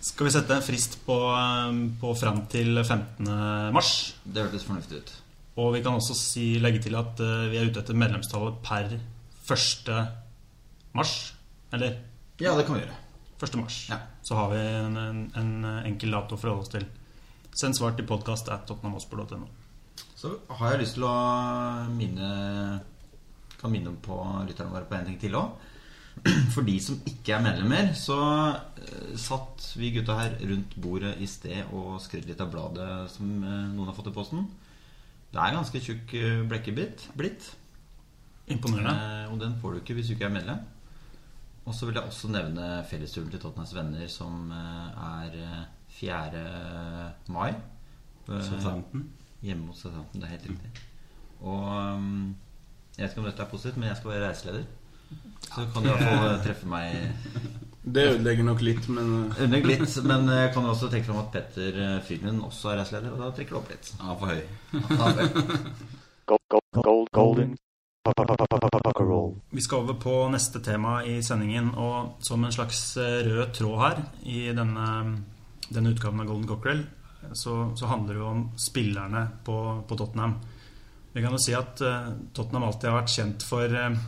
[0.00, 3.26] Skal vi sette en frist på, eh, på fram til 15.
[3.74, 3.90] mars?
[4.24, 5.12] Det hørtes fornuftig ut.
[5.60, 7.18] Og vi kan også si, legge til at
[7.50, 9.90] vi er ute etter medlemstallet per 1.
[10.96, 11.14] mars.
[11.74, 11.98] Eller
[12.40, 12.96] Ja, det kan vi gjøre.
[13.42, 13.58] 1.
[13.60, 13.82] mars.
[13.90, 13.98] Ja.
[14.24, 15.50] Så har vi en, en, en
[15.90, 16.86] enkel dato å forholde oss til.
[17.52, 19.50] Send svar til podkast at tottenhamhotspur.no.
[20.20, 21.16] Så har jeg lyst til å
[21.94, 22.30] minne
[23.60, 24.16] Kan minne på
[24.48, 25.68] lytterne våre på en ting til òg.
[26.54, 28.16] For de som ikke er medlemmer, så
[28.82, 33.28] eh, satt vi gutta her rundt bordet i sted og skrudde litt av bladet som
[33.38, 34.48] eh, noen har fått i posten.
[35.30, 37.52] Det er ganske tjukk eh, blekkebit blitt.
[38.50, 38.96] Imponerende.
[38.96, 40.64] Eh, og den får du ikke hvis du ikke er medlem.
[41.68, 45.64] Og så vil jeg også nevne fellesturen til Tottenhams venner, som er eh,
[46.00, 46.44] 4.
[47.32, 47.54] mai.
[48.26, 49.08] Southampton.
[49.42, 50.70] Hjemme hos Southampton, det er helt riktig.
[51.40, 51.64] Og
[51.96, 52.36] um,
[52.96, 54.64] jeg vet ikke om dette er positivt, men jeg skal være reiseleder.
[55.50, 56.84] Så kan du i hvert fall treffe meg
[57.94, 59.96] Det ødelegger nok litt, men Ødelegger litt.
[60.06, 63.30] Men jeg kan også tenke fram at Petter eh, Frydenlund også er reiseleder, og da
[63.34, 63.90] trekker det opp litt.
[63.96, 64.42] Ja, for høy.
[66.30, 67.56] Gold, gold, gold, golden.
[69.50, 73.80] Vi skal over på neste tema i sendingen, og som en slags eh, rød tråd
[73.80, 74.86] her i denne,
[75.68, 76.84] denne utgaven av Golden Cockerel,
[77.32, 79.56] så, så handler det jo om spillerne på,
[79.88, 80.34] på Tottenham.
[81.12, 83.98] Vi kan jo si at uh, Tottenham alltid har vært kjent for uh,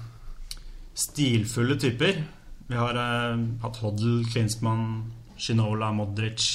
[0.95, 2.21] stilfulle typer.
[2.69, 4.87] Vi har uh, hatt Hoddle, Klinsmann,
[5.37, 6.49] Shinola, Modric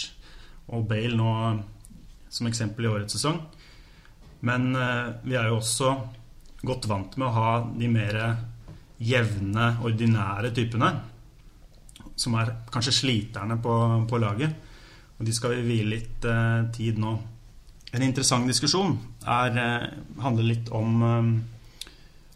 [0.71, 1.31] og Bale nå
[2.31, 3.39] som eksempel i årets sesong.
[4.47, 4.75] Men
[5.25, 5.93] vi er jo også
[6.67, 8.17] godt vant med å ha de mer
[9.01, 10.91] jevne, ordinære typene.
[12.19, 13.73] Som er kanskje sliterne på,
[14.11, 14.66] på laget.
[15.17, 17.15] Og de skal vi vie litt eh, tid nå.
[17.95, 19.85] En interessant diskusjon er, eh,
[20.21, 21.93] handler litt om, eh,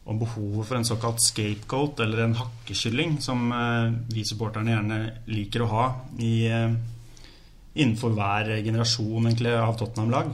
[0.10, 5.65] om behovet for en såkalt scapegoat, eller en hakkekylling, som eh, vi supporterne gjerne liker
[5.65, 5.86] å ha
[6.17, 6.74] i, eh,
[7.76, 10.34] innenfor hver generasjon egentlig, av Tottenham-lag.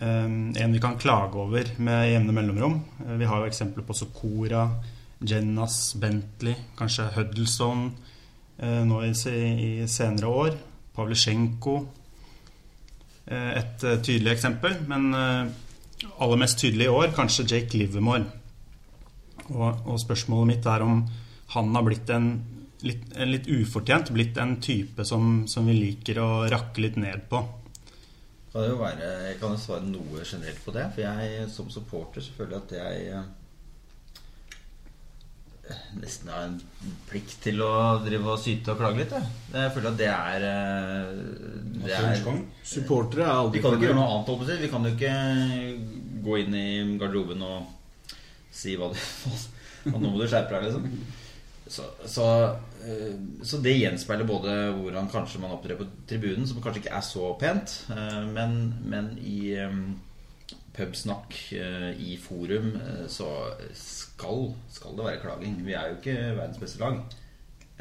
[0.00, 0.24] Eh,
[0.64, 2.80] en vi kan klage over med jevne mellomrom.
[3.18, 4.64] Vi har jo eksempler på Sokora,
[5.22, 7.90] Jennas, Bentley, kanskje Huddleston
[8.58, 10.56] eh, nå i senere år.
[10.96, 11.76] Pavlisjenko.
[13.26, 15.52] Eh, et eh, tydelig eksempel, men eh,
[16.18, 18.26] aller mest tydelig i år kanskje Jake Livermore.
[19.52, 21.02] Og, og spørsmålet mitt er om
[21.52, 22.28] han har blitt en
[22.86, 27.42] litt, litt ufortjent blitt en type som, som vi liker å rakke litt ned på.
[28.52, 30.88] Kan det jo være, jeg kan jo svare noe generelt på det.
[30.94, 33.22] For jeg som supporter så føler jeg at jeg
[36.00, 36.56] nesten har en
[37.08, 37.72] plikt til å
[38.02, 39.14] drive og syte og klage litt.
[39.14, 41.12] Jeg, jeg føler at det er, eh,
[41.84, 44.28] det er Supportere er Vi kan jo ikke gjøre noe annet.
[44.32, 44.58] holdt på å si.
[44.62, 45.14] Vi kan jo ikke
[46.26, 46.68] gå inn i
[47.00, 48.10] garderoben og
[48.52, 48.98] si hva du
[49.88, 50.84] at Nå må du skjerpe deg, liksom.
[51.72, 52.26] Så, så,
[52.84, 53.14] eh,
[53.46, 57.32] så det gjenspeiler både hvordan kanskje man opptrer på tribunen, som kanskje ikke er så
[57.40, 59.54] pent, eh, men, men i
[60.76, 63.28] pubsnakk, eh, i forum, eh, så
[63.76, 65.58] skal, skal det være klaging.
[65.66, 67.00] Vi er jo ikke verdens beste lag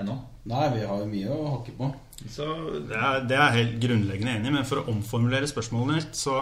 [0.01, 0.17] ennå.
[0.51, 1.91] Nei, vi har jo mye å hakke på.
[2.29, 2.45] Så
[2.89, 6.41] Det er, det er helt grunnleggende enig i, men for å omformulere spørsmålet litt, så,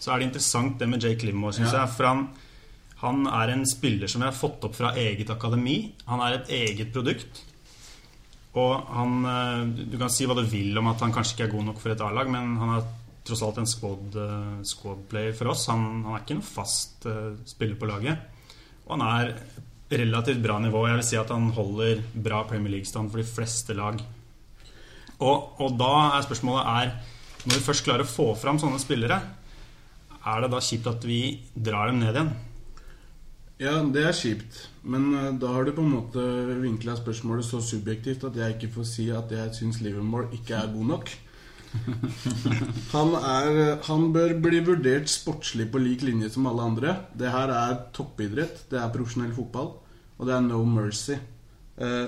[0.00, 1.84] så er det interessant det med Jake Livermore, syns Ja.
[1.84, 1.94] jeg.
[1.96, 2.26] For han,
[3.04, 5.92] han er en spiller som vi har fått opp fra eget akademi.
[6.10, 7.42] Han er et eget produkt.
[8.54, 11.54] Og han eh, Du kan si hva du vil om at han kanskje ikke er
[11.56, 12.84] god nok for et A-lag, men han er
[13.24, 15.66] tross alt en squad, eh, squad player for oss.
[15.72, 18.26] Han, han er ikke noen fast eh, spiller på laget.
[18.84, 19.32] Og han er
[19.94, 20.84] relativt bra nivå.
[20.88, 24.00] Jeg vil si at han holder bra Premier League-stand for de fleste lag.
[25.20, 26.94] Og, og da er spørsmålet er
[27.44, 29.18] Når vi først klarer å få fram sånne spillere,
[30.24, 31.18] er det da kjipt at vi
[31.52, 32.30] drar dem ned igjen?
[33.60, 34.62] Ja, det er kjipt.
[34.82, 36.24] Men eh, da har du på en måte
[36.62, 40.72] vinkla spørsmålet så subjektivt at jeg ikke får si at jeg syns Livermore ikke er
[40.72, 41.12] god nok.
[42.94, 43.58] Han, er,
[43.88, 46.96] han bør bli vurdert sportslig på lik linje som alle andre.
[47.18, 49.72] Det her er toppidrett, det er profesjonell fotball,
[50.18, 51.16] og det er no mercy.
[51.76, 52.06] Eh,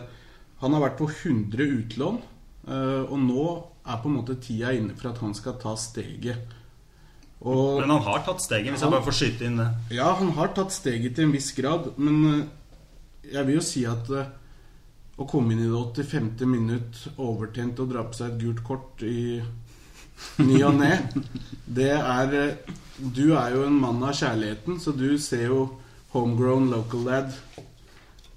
[0.63, 2.21] han har vært på 100 utlån,
[2.69, 3.49] eh, og nå
[3.87, 6.55] er på en måte tida inne for at han skal ta steget.
[7.47, 9.69] Og Men han har tatt steget, hvis jeg bare får skyte inn det.
[9.99, 12.45] ja, han har tatt steget til en viss grad, men eh,
[13.35, 14.11] jeg vil jo si at
[15.17, 16.33] å komme inn i det 85.
[16.49, 19.41] minutt overtent og dra på seg et gult kort i
[20.45, 20.93] ny og ne,
[21.79, 25.63] det er eh, Du er jo en mann av kjærligheten, så du ser jo
[26.15, 27.35] homegrown local lad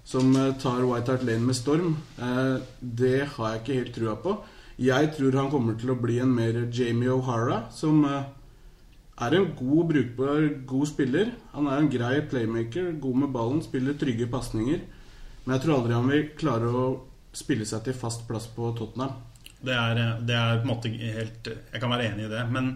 [0.08, 1.94] som eh, tar White Hart Lane med storm.
[2.20, 4.36] Eh, Det har jeg ikke helt trua på.
[4.80, 9.90] Jeg tror han kommer til å bli en mer Jamie O'Hara, som er en god,
[9.92, 11.34] brukbar, god spiller.
[11.52, 14.80] Han er en grei playmaker, god med ballen, spiller trygge pasninger.
[15.50, 16.84] Men jeg tror aldri han vil klare å
[17.34, 19.16] spille seg til fast plass på Tottenham.
[19.66, 22.44] Det er, det er på en måte helt Jeg kan være enig i det.
[22.54, 22.70] Men,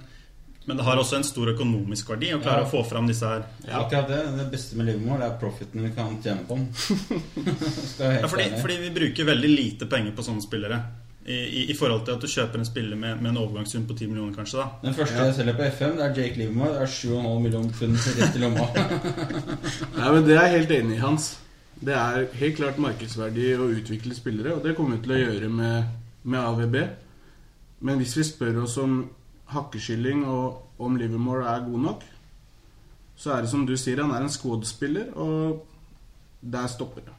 [0.65, 2.65] men det har også en stor økonomisk verdi å klare Ja.
[2.65, 3.45] å få fram disse her.
[3.67, 4.23] Ja, akkurat det.
[4.39, 6.65] Det beste med Livermore er profiten vi kan tjene på den.
[8.03, 10.81] Ja, fordi, fordi vi bruker veldig lite penger på sånne spillere.
[11.23, 13.95] I, i, I forhold til at du kjøper en spiller med, med en overgangssum på
[13.95, 14.59] 10 millioner, kanskje.
[14.59, 16.73] da Den første jeg selger på FM, det er Jake Livermore.
[16.73, 18.65] Det er 7,5 millioner pund rett i lomma.
[19.95, 21.29] Nei, men Det er jeg helt enig i, Hans.
[21.83, 25.49] Det er helt klart markedsverdig å utvikle spillere, og det kommer vi til å gjøre
[25.51, 25.89] med,
[26.23, 26.77] med AVB.
[27.83, 29.09] Men hvis vi spør oss om
[29.51, 32.05] hakkeskylling og om Livermore er god nok,
[33.19, 35.65] så er det som du sier, han er en squad-spiller, og
[36.41, 37.17] der stopper det.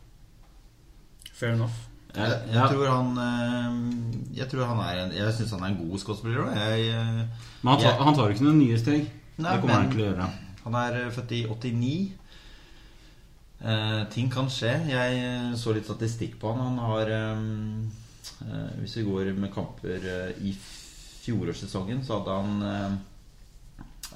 [1.35, 1.77] Fair enough.
[2.15, 2.67] Jeg, jeg Ja.
[2.71, 6.45] tror han eh, Jeg tror han er en Jeg syns han er en god skådespiller.
[6.45, 6.53] òg.
[6.55, 7.25] Eh,
[7.63, 9.09] Men han tar, han tar jo ikke noen nye steg.
[9.39, 10.29] Nei, det kommer han ikke til å gjøre.
[10.65, 12.13] Han er eh, født i 89.
[13.65, 14.73] Eh, ting kan skje.
[14.91, 16.61] Jeg eh, så litt statistikk på han.
[16.75, 17.39] Han har eh,
[18.45, 20.05] eh, Hvis vi går med kamper
[20.45, 20.53] i
[21.25, 22.93] fjorårssesongen, så hadde han eh,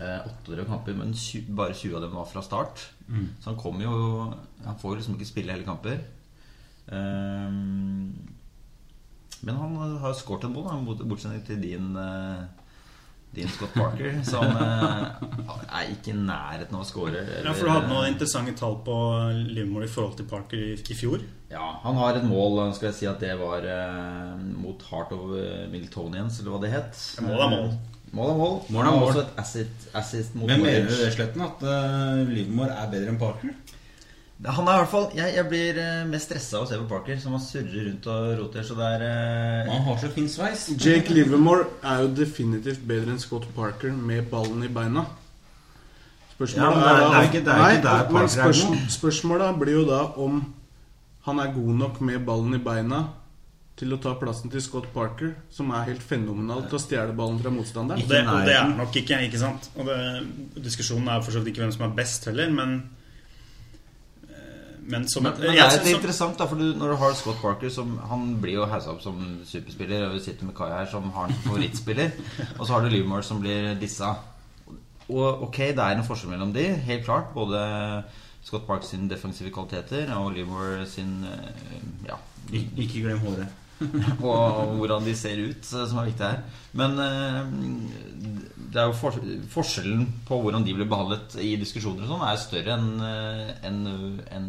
[0.05, 2.85] eh, 800 kamper, men 20, bare 20 av dem var fra start.
[3.41, 4.35] Så han kommer jo
[4.67, 6.03] Han får liksom ikke spille hele kamper.
[9.39, 12.45] Men han har skåret en mål, bortsett fra til din eh,
[13.35, 15.03] din Scott Parker, som eh,
[15.69, 17.21] er ikke i nærheten av å score.
[17.45, 18.97] Ja, For du hadde noen interessante tall på
[19.37, 21.23] Livermore i forhold til Parker i, i fjor.
[21.53, 25.37] Ja, han har et mål, skal jeg si at det var eh, mot Heart of
[25.38, 27.05] eh, Miltonians, eller hva det het.
[27.25, 27.71] Mål er mål.
[28.17, 28.59] Mål er mål.
[28.73, 29.07] Mål er mål.
[29.11, 33.12] også et assist, assist mot Men mener du det, Sletten, at uh, Livermore er bedre
[33.12, 33.53] enn Parker?
[34.46, 36.85] Han er i hvert fall Jeg, jeg blir eh, mest stressa av å se på
[36.90, 40.29] Parker, som han surrer rundt og roter, så det er eh, Han har så fin
[40.31, 40.68] sveis.
[40.79, 45.07] Jake Livermore er jo definitivt bedre enn Scott Parker med ballen i beina.
[46.38, 48.77] Ja, er- er ikke- det ikke der men Parker spørs, god.
[48.94, 50.55] Spørsmålet blir jo da om
[51.27, 53.09] han er god nok med ballen i beina
[53.77, 57.41] til å ta plassen til Scott Parker, som er helt fenomenal til å stjele ballen
[57.43, 58.03] fra motstanderen.
[58.03, 59.68] Og det, og det er nok ikke, ikke sant?
[59.76, 59.99] Og det,
[60.62, 62.89] diskusjonen er for så vidt ikke hvem som er best heller, men
[64.89, 66.97] Men som Men, men det jeg er litt som- interessant, da, for du, når du
[66.97, 70.57] har Scott Parker som, Han blir jo haussa opp som superspiller, og vi sitter med
[70.57, 72.12] Kai her som har en favorittspiller.
[72.59, 74.14] og så har du Livermore som blir dissa.
[75.09, 77.32] Og ok, det er en forskjell mellom de, helt klart.
[77.34, 77.61] Både
[78.45, 82.16] Scott Parks sin defensive kvaliteter og Livermore sin eh, ja,
[82.53, 83.49] Ik ikke glem håret.
[84.26, 86.41] og hvordan de ser ut, eh, som er viktig her.
[86.76, 87.53] Men eh,
[88.68, 89.16] det er jo for,
[89.53, 92.89] forskjellen på hvordan de blir behandlet i diskusjoner og sånn, er større enn
[93.64, 93.78] en,
[94.36, 94.49] en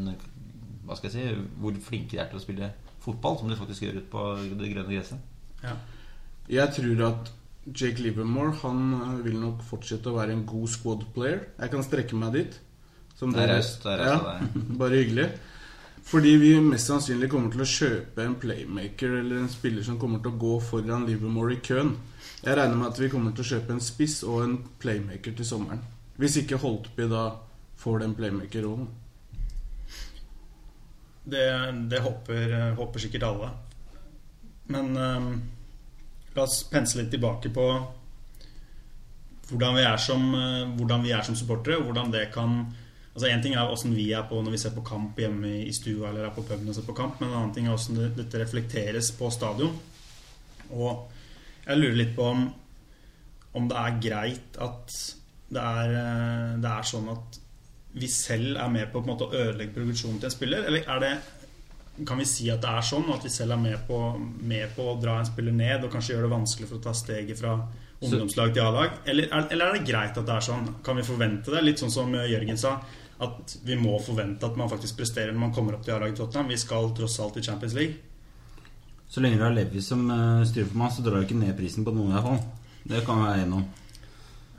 [0.90, 2.72] Hva skal jeg si Hvor flinke de er til å spille
[3.04, 4.24] fotball, som de faktisk gjør ute på
[4.60, 5.22] det grønne gresset.
[5.62, 5.76] Ja.
[6.50, 7.30] Jeg tror at
[7.70, 11.46] Jake Livermore Han eh, vil nok fortsette å være en god squad player.
[11.60, 12.58] Jeg kan strekke meg dit.
[13.20, 14.18] Som Det er raust, av ja,
[14.82, 15.30] Bare hyggelig.
[16.10, 20.24] Fordi vi mest sannsynlig kommer til å kjøpe en playmaker eller en spiller som kommer
[20.24, 21.92] til å gå foran Livermore i køen.
[22.40, 25.46] Jeg regner med at vi kommer til å kjøpe en spiss og en playmaker til
[25.46, 25.84] sommeren.
[26.18, 27.26] Hvis ikke Holtby da
[27.80, 28.88] får den playmaker-rollen.
[31.30, 31.48] Det,
[31.92, 33.50] det håper, håper sikkert alle.
[34.70, 35.32] Men eh,
[36.36, 37.66] la oss pensle litt tilbake på
[39.50, 42.62] hvordan vi er som, eh, hvordan vi er som supportere, og hvordan det kan
[43.10, 45.74] Altså Én ting er åssen vi er på når vi ser på kamp hjemme i
[45.76, 47.98] stua eller er på puben og ser på kamp, men en annen ting er åssen
[48.16, 49.74] dette reflekteres på stadion.
[50.70, 51.10] Og
[51.66, 52.46] jeg lurer litt på om,
[53.60, 54.94] om det er greit at
[55.50, 57.42] det er, eh, det er sånn at
[57.94, 60.66] vi selv er med på, på måte, å ødelegge progresjonen til en spiller?
[60.70, 61.12] Eller er det,
[62.08, 63.98] kan vi si at det er sånn, at vi selv er med på,
[64.48, 66.94] med på å dra en spiller ned og kanskje gjøre det vanskelig for å ta
[66.96, 67.56] steget fra
[68.00, 69.00] ungdomslag til A-lag?
[69.10, 70.70] Eller, er- eller er det greit at det er sånn?
[70.86, 71.64] Kan vi forvente det?
[71.66, 72.78] Litt sånn som Jørgen sa,
[73.20, 76.48] at vi må forvente at man faktisk presterer når man kommer opp til A-laget Tottenham.
[76.54, 77.98] Vi skal tross alt i Champions League.
[79.10, 81.58] Så lenge det er Levi som eh, styrer for meg, så drar jo ikke ned
[81.58, 82.42] prisen på noen i hvert fall.
[82.94, 83.68] Det kan vi være enige om.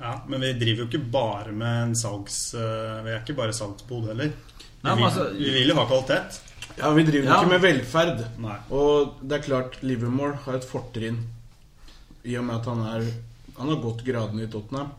[0.01, 2.55] Ja, Men vi driver jo ikke bare med en salgs...
[2.55, 4.31] eh, Vi er ikke bare salgsbod heller.
[4.31, 6.41] Vi, Nei, men vil, altså- vi vil jo ha kvalitet.
[6.79, 7.41] Ja, vi driver jo Ja.
[7.43, 8.23] ikke med velferd.
[8.41, 8.57] Nei.
[8.71, 11.19] Og det er klart Livermore har et fortrinn
[12.25, 13.11] i og med at han er
[13.59, 14.91] Han har gått gradene i Tottenham.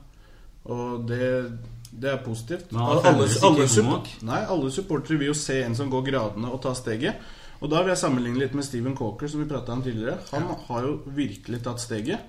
[0.70, 1.58] Og det,
[1.92, 2.72] det er positivt.
[2.72, 6.04] Men han alle, ikke alle, god nei, alle supportere vil jo se en som går
[6.12, 7.16] gradene og tar steget.
[7.62, 10.20] Og da vil jeg sammenligne litt med Steven Coker, som vi prata om tidligere.
[10.32, 12.20] Han har jo virkelig tatt steget.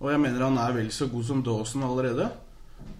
[0.00, 2.28] Og jeg mener han er vel så god som Dawson allerede.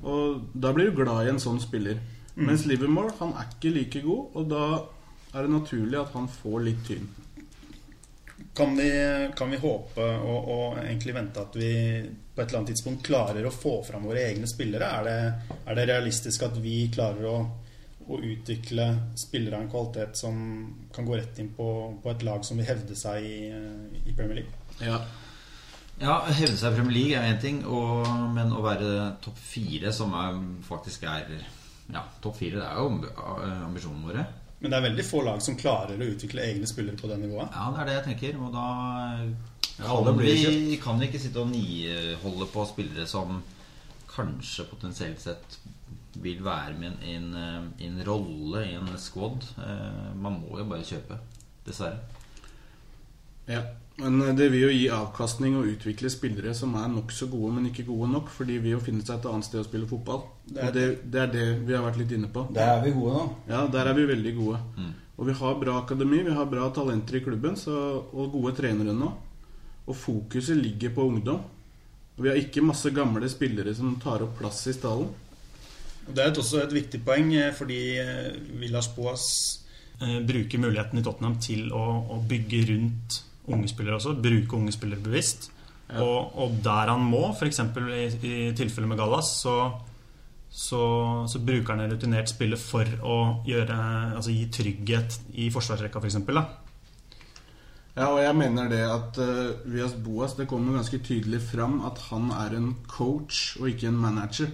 [0.07, 2.01] Og da blir du glad i en sånn spiller.
[2.36, 4.64] Mens Livermore, han er ikke like god, og da
[5.36, 7.07] er det naturlig at han får litt tynn.
[8.57, 8.88] Kan vi,
[9.36, 11.70] kan vi håpe og, og egentlig vente at vi
[12.05, 14.88] på et eller annet tidspunkt klarer å få fram våre egne spillere?
[14.99, 17.36] Er det, er det realistisk at vi klarer å,
[18.09, 20.40] å utvikle spillere av en kvalitet som
[20.92, 21.68] kan gå rett inn på,
[22.03, 23.38] på et lag som vil hevde seg i,
[24.05, 24.64] i Premier League?
[24.84, 25.01] Ja.
[26.01, 28.88] Ja, Hevde seg i Premier League er én ting, og, men å være
[29.24, 31.30] topp fire, som er, faktisk er
[31.88, 34.26] Ja, topp fire, det er jo ambisjonen ambisjonene våre.
[34.61, 37.53] Men det er veldig få lag som klarer å utvikle egne spillere på det nivået.
[37.53, 38.38] Ja, det er det jeg tenker.
[38.42, 38.66] Og da
[39.76, 43.42] kan blir vi, kan vi ikke sitte og niholde på spillere som
[44.11, 45.59] kanskje potensielt sett
[46.24, 49.44] vil være med i en, en, en rolle i en squad.
[49.61, 51.18] Eh, Man må jo bare kjøpe.
[51.66, 52.01] Dessverre.
[53.47, 53.61] Ja,
[53.99, 57.70] men eh, det vil jo gi avkastning å utvikle spillere som er nokså gode, men
[57.70, 60.22] ikke gode nok, for de vil jo finne seg et annet sted å spille fotball.
[60.47, 62.47] Det er- det, det er det vi har vært litt inne på.
[62.53, 63.26] Der er vi gode nå.
[63.49, 64.61] Ja, der er vi veldig gode.
[64.76, 64.94] Mm.
[65.16, 67.76] Og vi har bra akademi, vi har bra talenter i klubben så,
[68.12, 69.12] og gode trenere nå.
[69.88, 71.40] Og fokuset ligger på ungdom.
[72.16, 75.09] Og vi har ikke masse gamle spillere som tar opp plass i stallen.
[76.07, 79.24] Og Det er også et viktig poeng, eh, fordi eh, Villas Boas
[80.01, 81.82] eh, bruker muligheten i Tottenham til å,
[82.14, 83.22] å bygge rundt
[83.53, 84.16] unge spillere også.
[84.22, 85.51] Bruke unge spillere bevisst.
[85.86, 86.03] Ja.
[86.03, 87.61] Og, og der han må, f.eks.
[87.62, 89.57] I, i tilfellet med Gallas, så,
[90.51, 90.82] så,
[91.30, 93.76] så bruker han en rutinert spiller for å gjøre,
[94.18, 96.16] altså gi trygghet i forsvarsrekka, f.eks.
[96.16, 96.40] eksempel
[97.97, 102.03] Ja, og jeg mener det at uh, Vias Boas Det kommer ganske tydelig fram at
[102.11, 104.51] han er en coach og ikke en manager.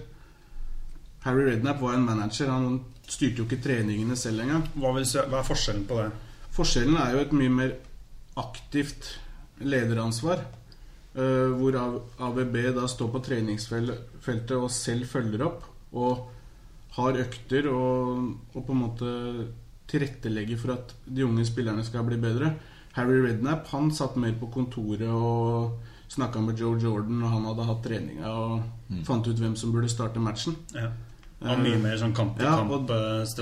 [1.25, 2.51] Harry Redknapp var en manager.
[2.51, 4.67] Han styrte jo ikke treningene selv engang.
[4.75, 6.11] Hva, hva er forskjellen på det?
[6.53, 7.75] Forskjellen er jo et mye mer
[8.39, 9.17] aktivt
[9.63, 10.43] lederansvar.
[11.13, 15.67] Uh, hvor AVB da står på treningsfeltet og selv følger opp.
[15.93, 16.29] Og
[16.97, 19.11] har økter og, og på en måte
[19.89, 22.53] tilrettelegger for at de unge spillerne skal bli bedre.
[22.93, 25.79] Harry Redknapp han satt mer på kontoret og
[26.13, 29.89] snakka med Joe Jordan og han hadde hatt treninga og fant ut hvem som burde
[29.89, 30.57] starte matchen.
[30.75, 30.91] Ja.
[31.43, 32.91] Og mye mer sånn Ja, og-.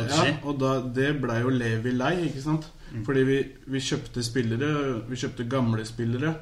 [0.10, 2.70] Ja, og da, det blei jo Levi lei, ikke sant?
[3.06, 3.38] Fordi vi,
[3.72, 4.70] vi kjøpte spillere,
[5.08, 6.34] vi kjøpte gamle spillere.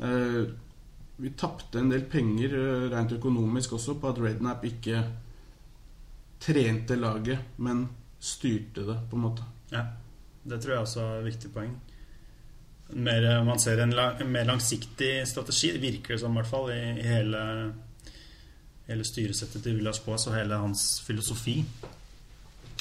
[0.00, 0.44] Eh,
[1.20, 5.02] vi tapte en del penger eh, rent økonomisk også på at Rednap ikke
[6.40, 7.84] trente laget, men
[8.20, 9.44] styrte det, på en måte.
[9.72, 9.84] Ja,
[10.48, 11.74] det tror jeg også er et viktig poeng.
[12.90, 16.50] Mer, man ser en, lang, en mer langsiktig strategi, det virker det som i hvert
[16.50, 17.42] fall, i, i hele,
[18.90, 21.60] hele styresettet til Villas Boas og hele hans filosofi.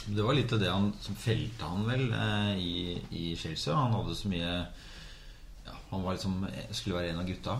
[0.09, 2.77] Det var litt av det han som felte han vel eh, i,
[3.13, 3.75] i Chelsea.
[3.77, 4.53] Han hadde så mye
[5.67, 6.39] ja, Han var liksom
[6.73, 7.59] skulle være en av gutta.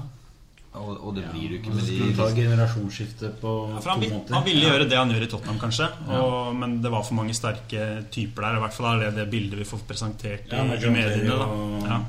[0.79, 4.01] Og, og det blir du ikke med Skulle ta generasjonsskiftet generasjonsskifte på Ja, for han,
[4.03, 4.17] to måter.
[4.19, 4.35] måneder.
[4.37, 5.87] han ville gjøre det han gjør i Tottenham, kanskje.
[6.13, 8.59] Og, Men det var for mange sterke typer der.
[8.59, 11.39] I hvert fall er det det bildet vi får presentert i, Ja, i mediene.
[11.41, 11.89] Da.
[11.89, 11.99] Ja.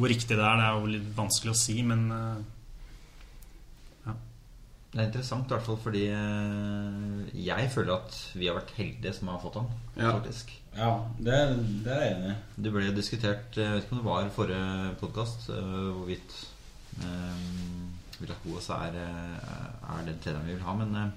[0.00, 2.40] Hvor riktig det er, det er jo litt vanskelig å si, men eh,
[4.90, 9.12] Det er interessant i hvert fall fordi eh, jeg føler at vi har vært heldige
[9.14, 9.68] som har fått han.
[9.94, 10.10] Ja.
[10.16, 11.36] faktisk Ja, det,
[11.84, 12.38] det er jeg enig i.
[12.62, 16.34] Det ble diskutert Jeg vet ikke om det var forrige podkast hvorvidt
[17.04, 17.46] eh,
[18.20, 20.74] Vilas er, eh, er den treneren vi vil ha.
[20.82, 21.08] Men eh,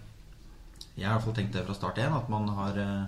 [0.95, 3.03] jeg har i hvert fall tenkt det fra start én, at man har eh,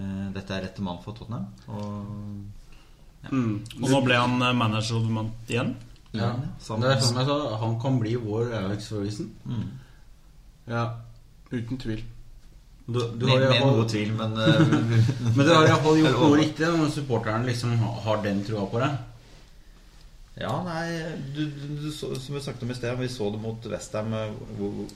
[0.00, 1.48] eh, Dette er rette mann for Tottenham.
[1.68, 2.58] Og
[3.30, 3.60] Mm.
[3.78, 5.76] Og nå ble han eh, manager of the month igjen.
[6.12, 6.32] Ja.
[6.60, 9.30] sammen- Det er som jeg sa, han kan bli vår Alex Ferguson.
[9.46, 9.68] mm.
[10.68, 10.82] Ja,
[11.50, 12.02] uten tvil.
[12.86, 14.58] Du, du Med, med noe tvil, men eh,
[15.36, 18.98] Men du har iallfall gjort noe riktig når supporteren liksom har den trua på deg.
[20.40, 21.02] Ja, nei
[21.36, 24.10] du, du, Som vi snakket om i sted, vi så det mot Westham
[24.56, 24.86] hvor,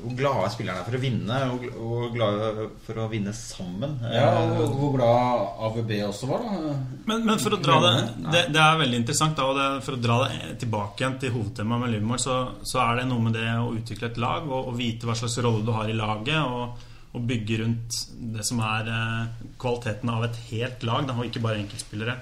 [0.00, 3.98] hvor glade spillerne er for å vinne, og, og glade for å vinne sammen.
[4.08, 6.76] Ja, og hvor glad AVB også var, da.
[7.10, 7.92] Men, men for å dra det
[8.24, 9.36] Det, det er veldig interessant.
[9.38, 12.80] Da, og det, for å dra det tilbake igjen til hovedtemaet med Livermore, så, så
[12.86, 15.66] er det noe med det å utvikle et lag og, og vite hva slags rolle
[15.66, 16.40] du har i laget.
[16.40, 17.96] Og, og bygge rundt
[18.32, 22.16] det som er eh, kvaliteten av et helt lag, da, og ikke bare enkeltspillere.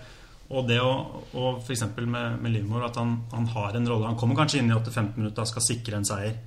[0.51, 0.91] Og det å,
[1.39, 4.65] og for eksempel med, med Livermore, at han, han har en rolle Han kommer kanskje
[4.65, 6.41] inn i 8-15 minutter og skal sikre en seier.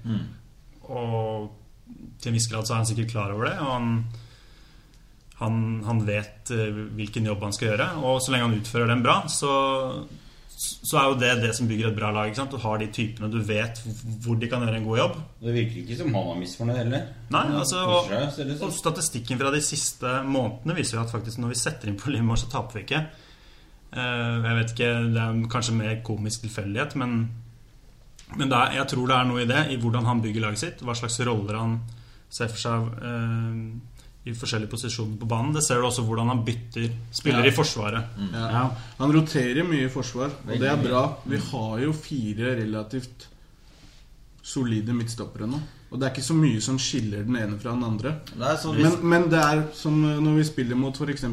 [0.94, 1.52] Og
[2.22, 3.56] til en viss grad så er han sikkert klar over det.
[3.60, 3.88] Og han,
[5.42, 5.56] han,
[5.88, 7.88] han vet eh, hvilken jobb han skal gjøre.
[8.06, 9.52] Og så lenge han utfører den bra, så,
[10.54, 12.32] så er jo det det som bygger et bra lag.
[12.38, 13.82] Du har de typene du vet
[14.24, 15.20] hvor de kan gjøre en god jobb.
[15.44, 17.06] Det virker ikke som han er misfornøyd heller.
[17.36, 18.16] Nei, altså, og,
[18.70, 22.14] og statistikken fra de siste månedene viser jo at faktisk når vi setter inn på
[22.14, 23.04] Limor, så taper vi ikke.
[23.94, 27.18] Eh, Jeg vet ikke, Det er kanskje mer komisk tilfeldighet, men,
[28.38, 30.82] men er, jeg tror det er noe i det, i hvordan han bygger laget sitt.
[30.86, 31.80] Hva slags roller han
[32.34, 33.58] ser for seg eh,
[34.24, 35.52] i forskjellige posisjoner på banen.
[35.54, 37.52] Det ser du også hvordan han bytter spiller Ja.
[37.52, 38.18] i Forsvaret.
[38.32, 38.64] Ja.
[39.02, 41.02] Han roterer mye i forsvar, og det er bra.
[41.28, 43.28] Vi har jo fire relativt
[44.44, 45.60] solide midtstoppere nå.
[45.94, 48.16] Og det er ikke så mye som skiller den ene fra den andre.
[48.34, 51.26] Det Men, men det er som eh, når vi spiller mot f.eks.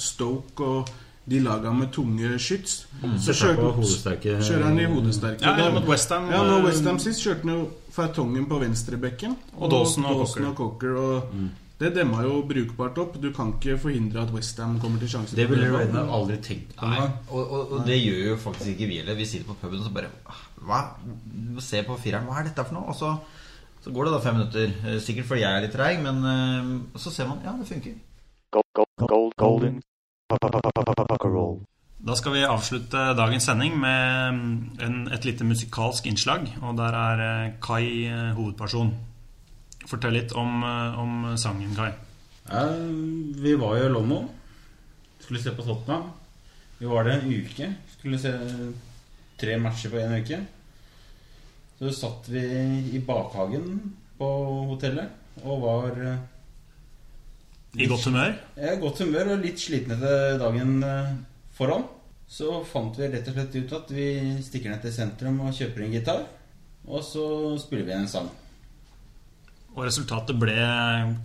[0.00, 0.94] Stoke og
[1.26, 2.86] de laga med tunge skyts.
[3.18, 5.42] Så Setter på kjører, han i hodesterke.
[5.42, 7.62] Ja, ja, mot West Ham, Ja, nå eh, Westham sist kjørte han jo
[7.96, 9.34] Fertongen på venstrebekken.
[9.56, 10.46] Og Dawson og Cocker.
[10.46, 10.98] og Cocker.
[11.00, 11.48] Og
[11.80, 13.16] det demma jo brukbart opp.
[13.20, 15.36] Du kan ikke forhindre at Westham kommer til sjansen.
[15.36, 16.04] Det ville det.
[16.18, 17.86] Aldri tenkt på Nei, Og, og, og, Nei.
[17.90, 19.18] det gjør jo faktisk ikke vi heller.
[19.18, 20.12] Vi sitter på puben og så bare
[20.62, 20.80] Hva?
[21.60, 22.86] Se på fireren, hva er dette for noe?
[22.94, 23.10] Og så,
[23.82, 24.72] så går det da fem minutter.
[24.86, 26.72] Eh, Sikkert fordi jeg er litt treig, men eh,
[27.02, 27.98] så ser man ja, det funker.
[28.54, 29.82] Gold, gold, gold, golden.
[32.06, 36.48] Da skal vi avslutte dagens sending med en, et lite musikalsk innslag.
[36.62, 38.90] Og der er eh, Kai eh, hovedperson.
[39.86, 41.92] Fortell litt om, eh, om sangen, Kai.
[42.50, 42.82] Eh,
[43.38, 44.26] vi var jo i London.
[45.22, 46.10] Skulle se på Tottenham.
[46.80, 47.70] Vi var der en uke.
[47.94, 48.34] Skulle se
[49.38, 50.42] tre matcher på én uke.
[51.78, 52.42] Så satt vi
[52.98, 53.78] i bakhagen
[54.18, 54.28] på
[54.72, 56.02] hotellet og var
[57.76, 58.32] I godt humør.
[58.56, 61.12] Jeg er godt humør og litt sliten etter dagen eh,
[61.56, 61.84] foran.
[62.26, 64.06] Så fant vi rett og slett ut at vi
[64.42, 66.24] stikker ned til sentrum og kjøper en gitar.
[66.86, 67.26] Og så
[67.60, 68.30] spiller vi en sang.
[69.76, 70.56] Og resultatet ble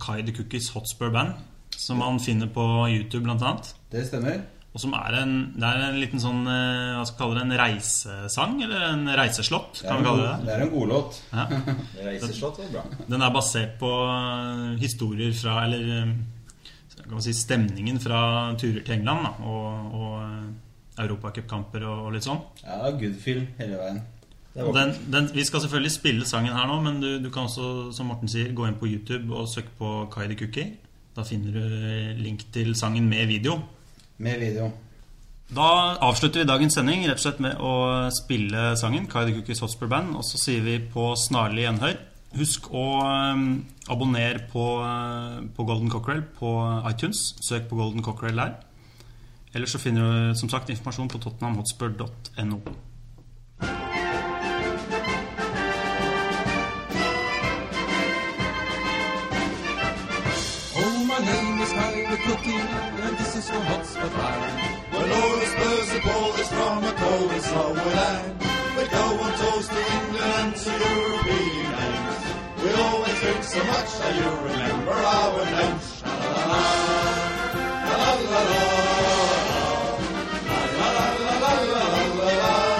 [0.02, 1.38] Kai the Cookies Hotspur Band,
[1.72, 3.72] som man finner på YouTube blant annet.
[3.90, 4.42] Det stemmer.
[4.72, 7.42] Og som er en, det er en liten sånn eh, Hva skal vi kalle det?
[7.44, 8.54] En reisesang?
[8.64, 9.82] Eller en reiseslott?
[9.84, 11.18] Kan vi kalle det det er en godlåt.
[11.32, 11.44] Ja.
[12.06, 12.84] Reiseslott var bra.
[13.04, 16.14] Den er basert på eh, historier fra Eller
[17.24, 18.20] si stemningen fra
[18.58, 22.42] turer til England da, og, og eh, europacupkamper og, og litt sånn.
[22.64, 24.02] Ja, good film hele veien.
[24.52, 28.10] Den, den, vi skal selvfølgelig spille sangen her nå, men du, du kan også, som
[28.12, 30.74] Morten sier, gå inn på YouTube og søke på Kai the Cookie.
[31.16, 33.58] Da finner du eh, link til sangen med video.
[34.22, 34.68] Med video.
[35.52, 37.72] Da avslutter vi dagens sending rett og slett med å
[38.12, 41.98] spille sangen Kai the Cookies Hotspur Band, og så sier vi på snarlig gjenhør.
[42.32, 43.48] Husk å um,
[43.92, 46.52] abonnere på, uh, på Golden Cockerel på
[46.88, 47.34] iTunes.
[47.44, 48.54] Søk på Golden Cockerel der.
[49.54, 52.62] Eller så finner du som sagt informasjon på tottenhamhotspur.no.
[65.04, 65.31] Oh.
[73.52, 75.86] so much that you remember our names.
[76.02, 76.14] La
[78.00, 78.64] la la la
[80.78, 82.72] la-la-la-la, la-la-la-la-la-la.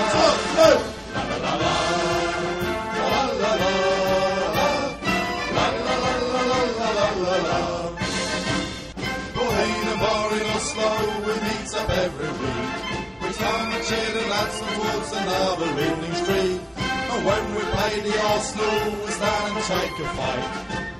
[10.62, 12.72] Slow, we meet up every week.
[13.20, 16.71] We climb a chair and lads towards another evening's tree.
[17.12, 20.48] And when we play the Arsenal, we stand and take a fight.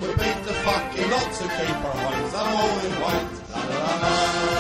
[0.03, 2.35] We beat the fucking lot to keep our minds.
[2.35, 3.33] I'm all in white.
[3.49, 4.55] La la la la.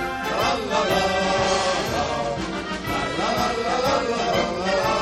[0.00, 1.02] La la la la.
[3.18, 4.94] La la la la la la la.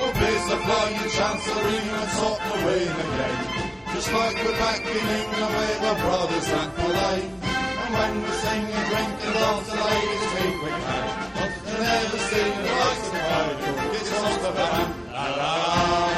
[0.00, 0.12] Oh,
[0.64, 3.77] flying chancery and Tottenham win again.
[3.98, 7.32] Just like we're back in England with our brothers at the lane.
[7.42, 11.06] And when we sing and drink and dance, the ladies think we can.
[11.34, 13.94] But they never seen the likes of Nigel.
[13.96, 16.17] It's off the back.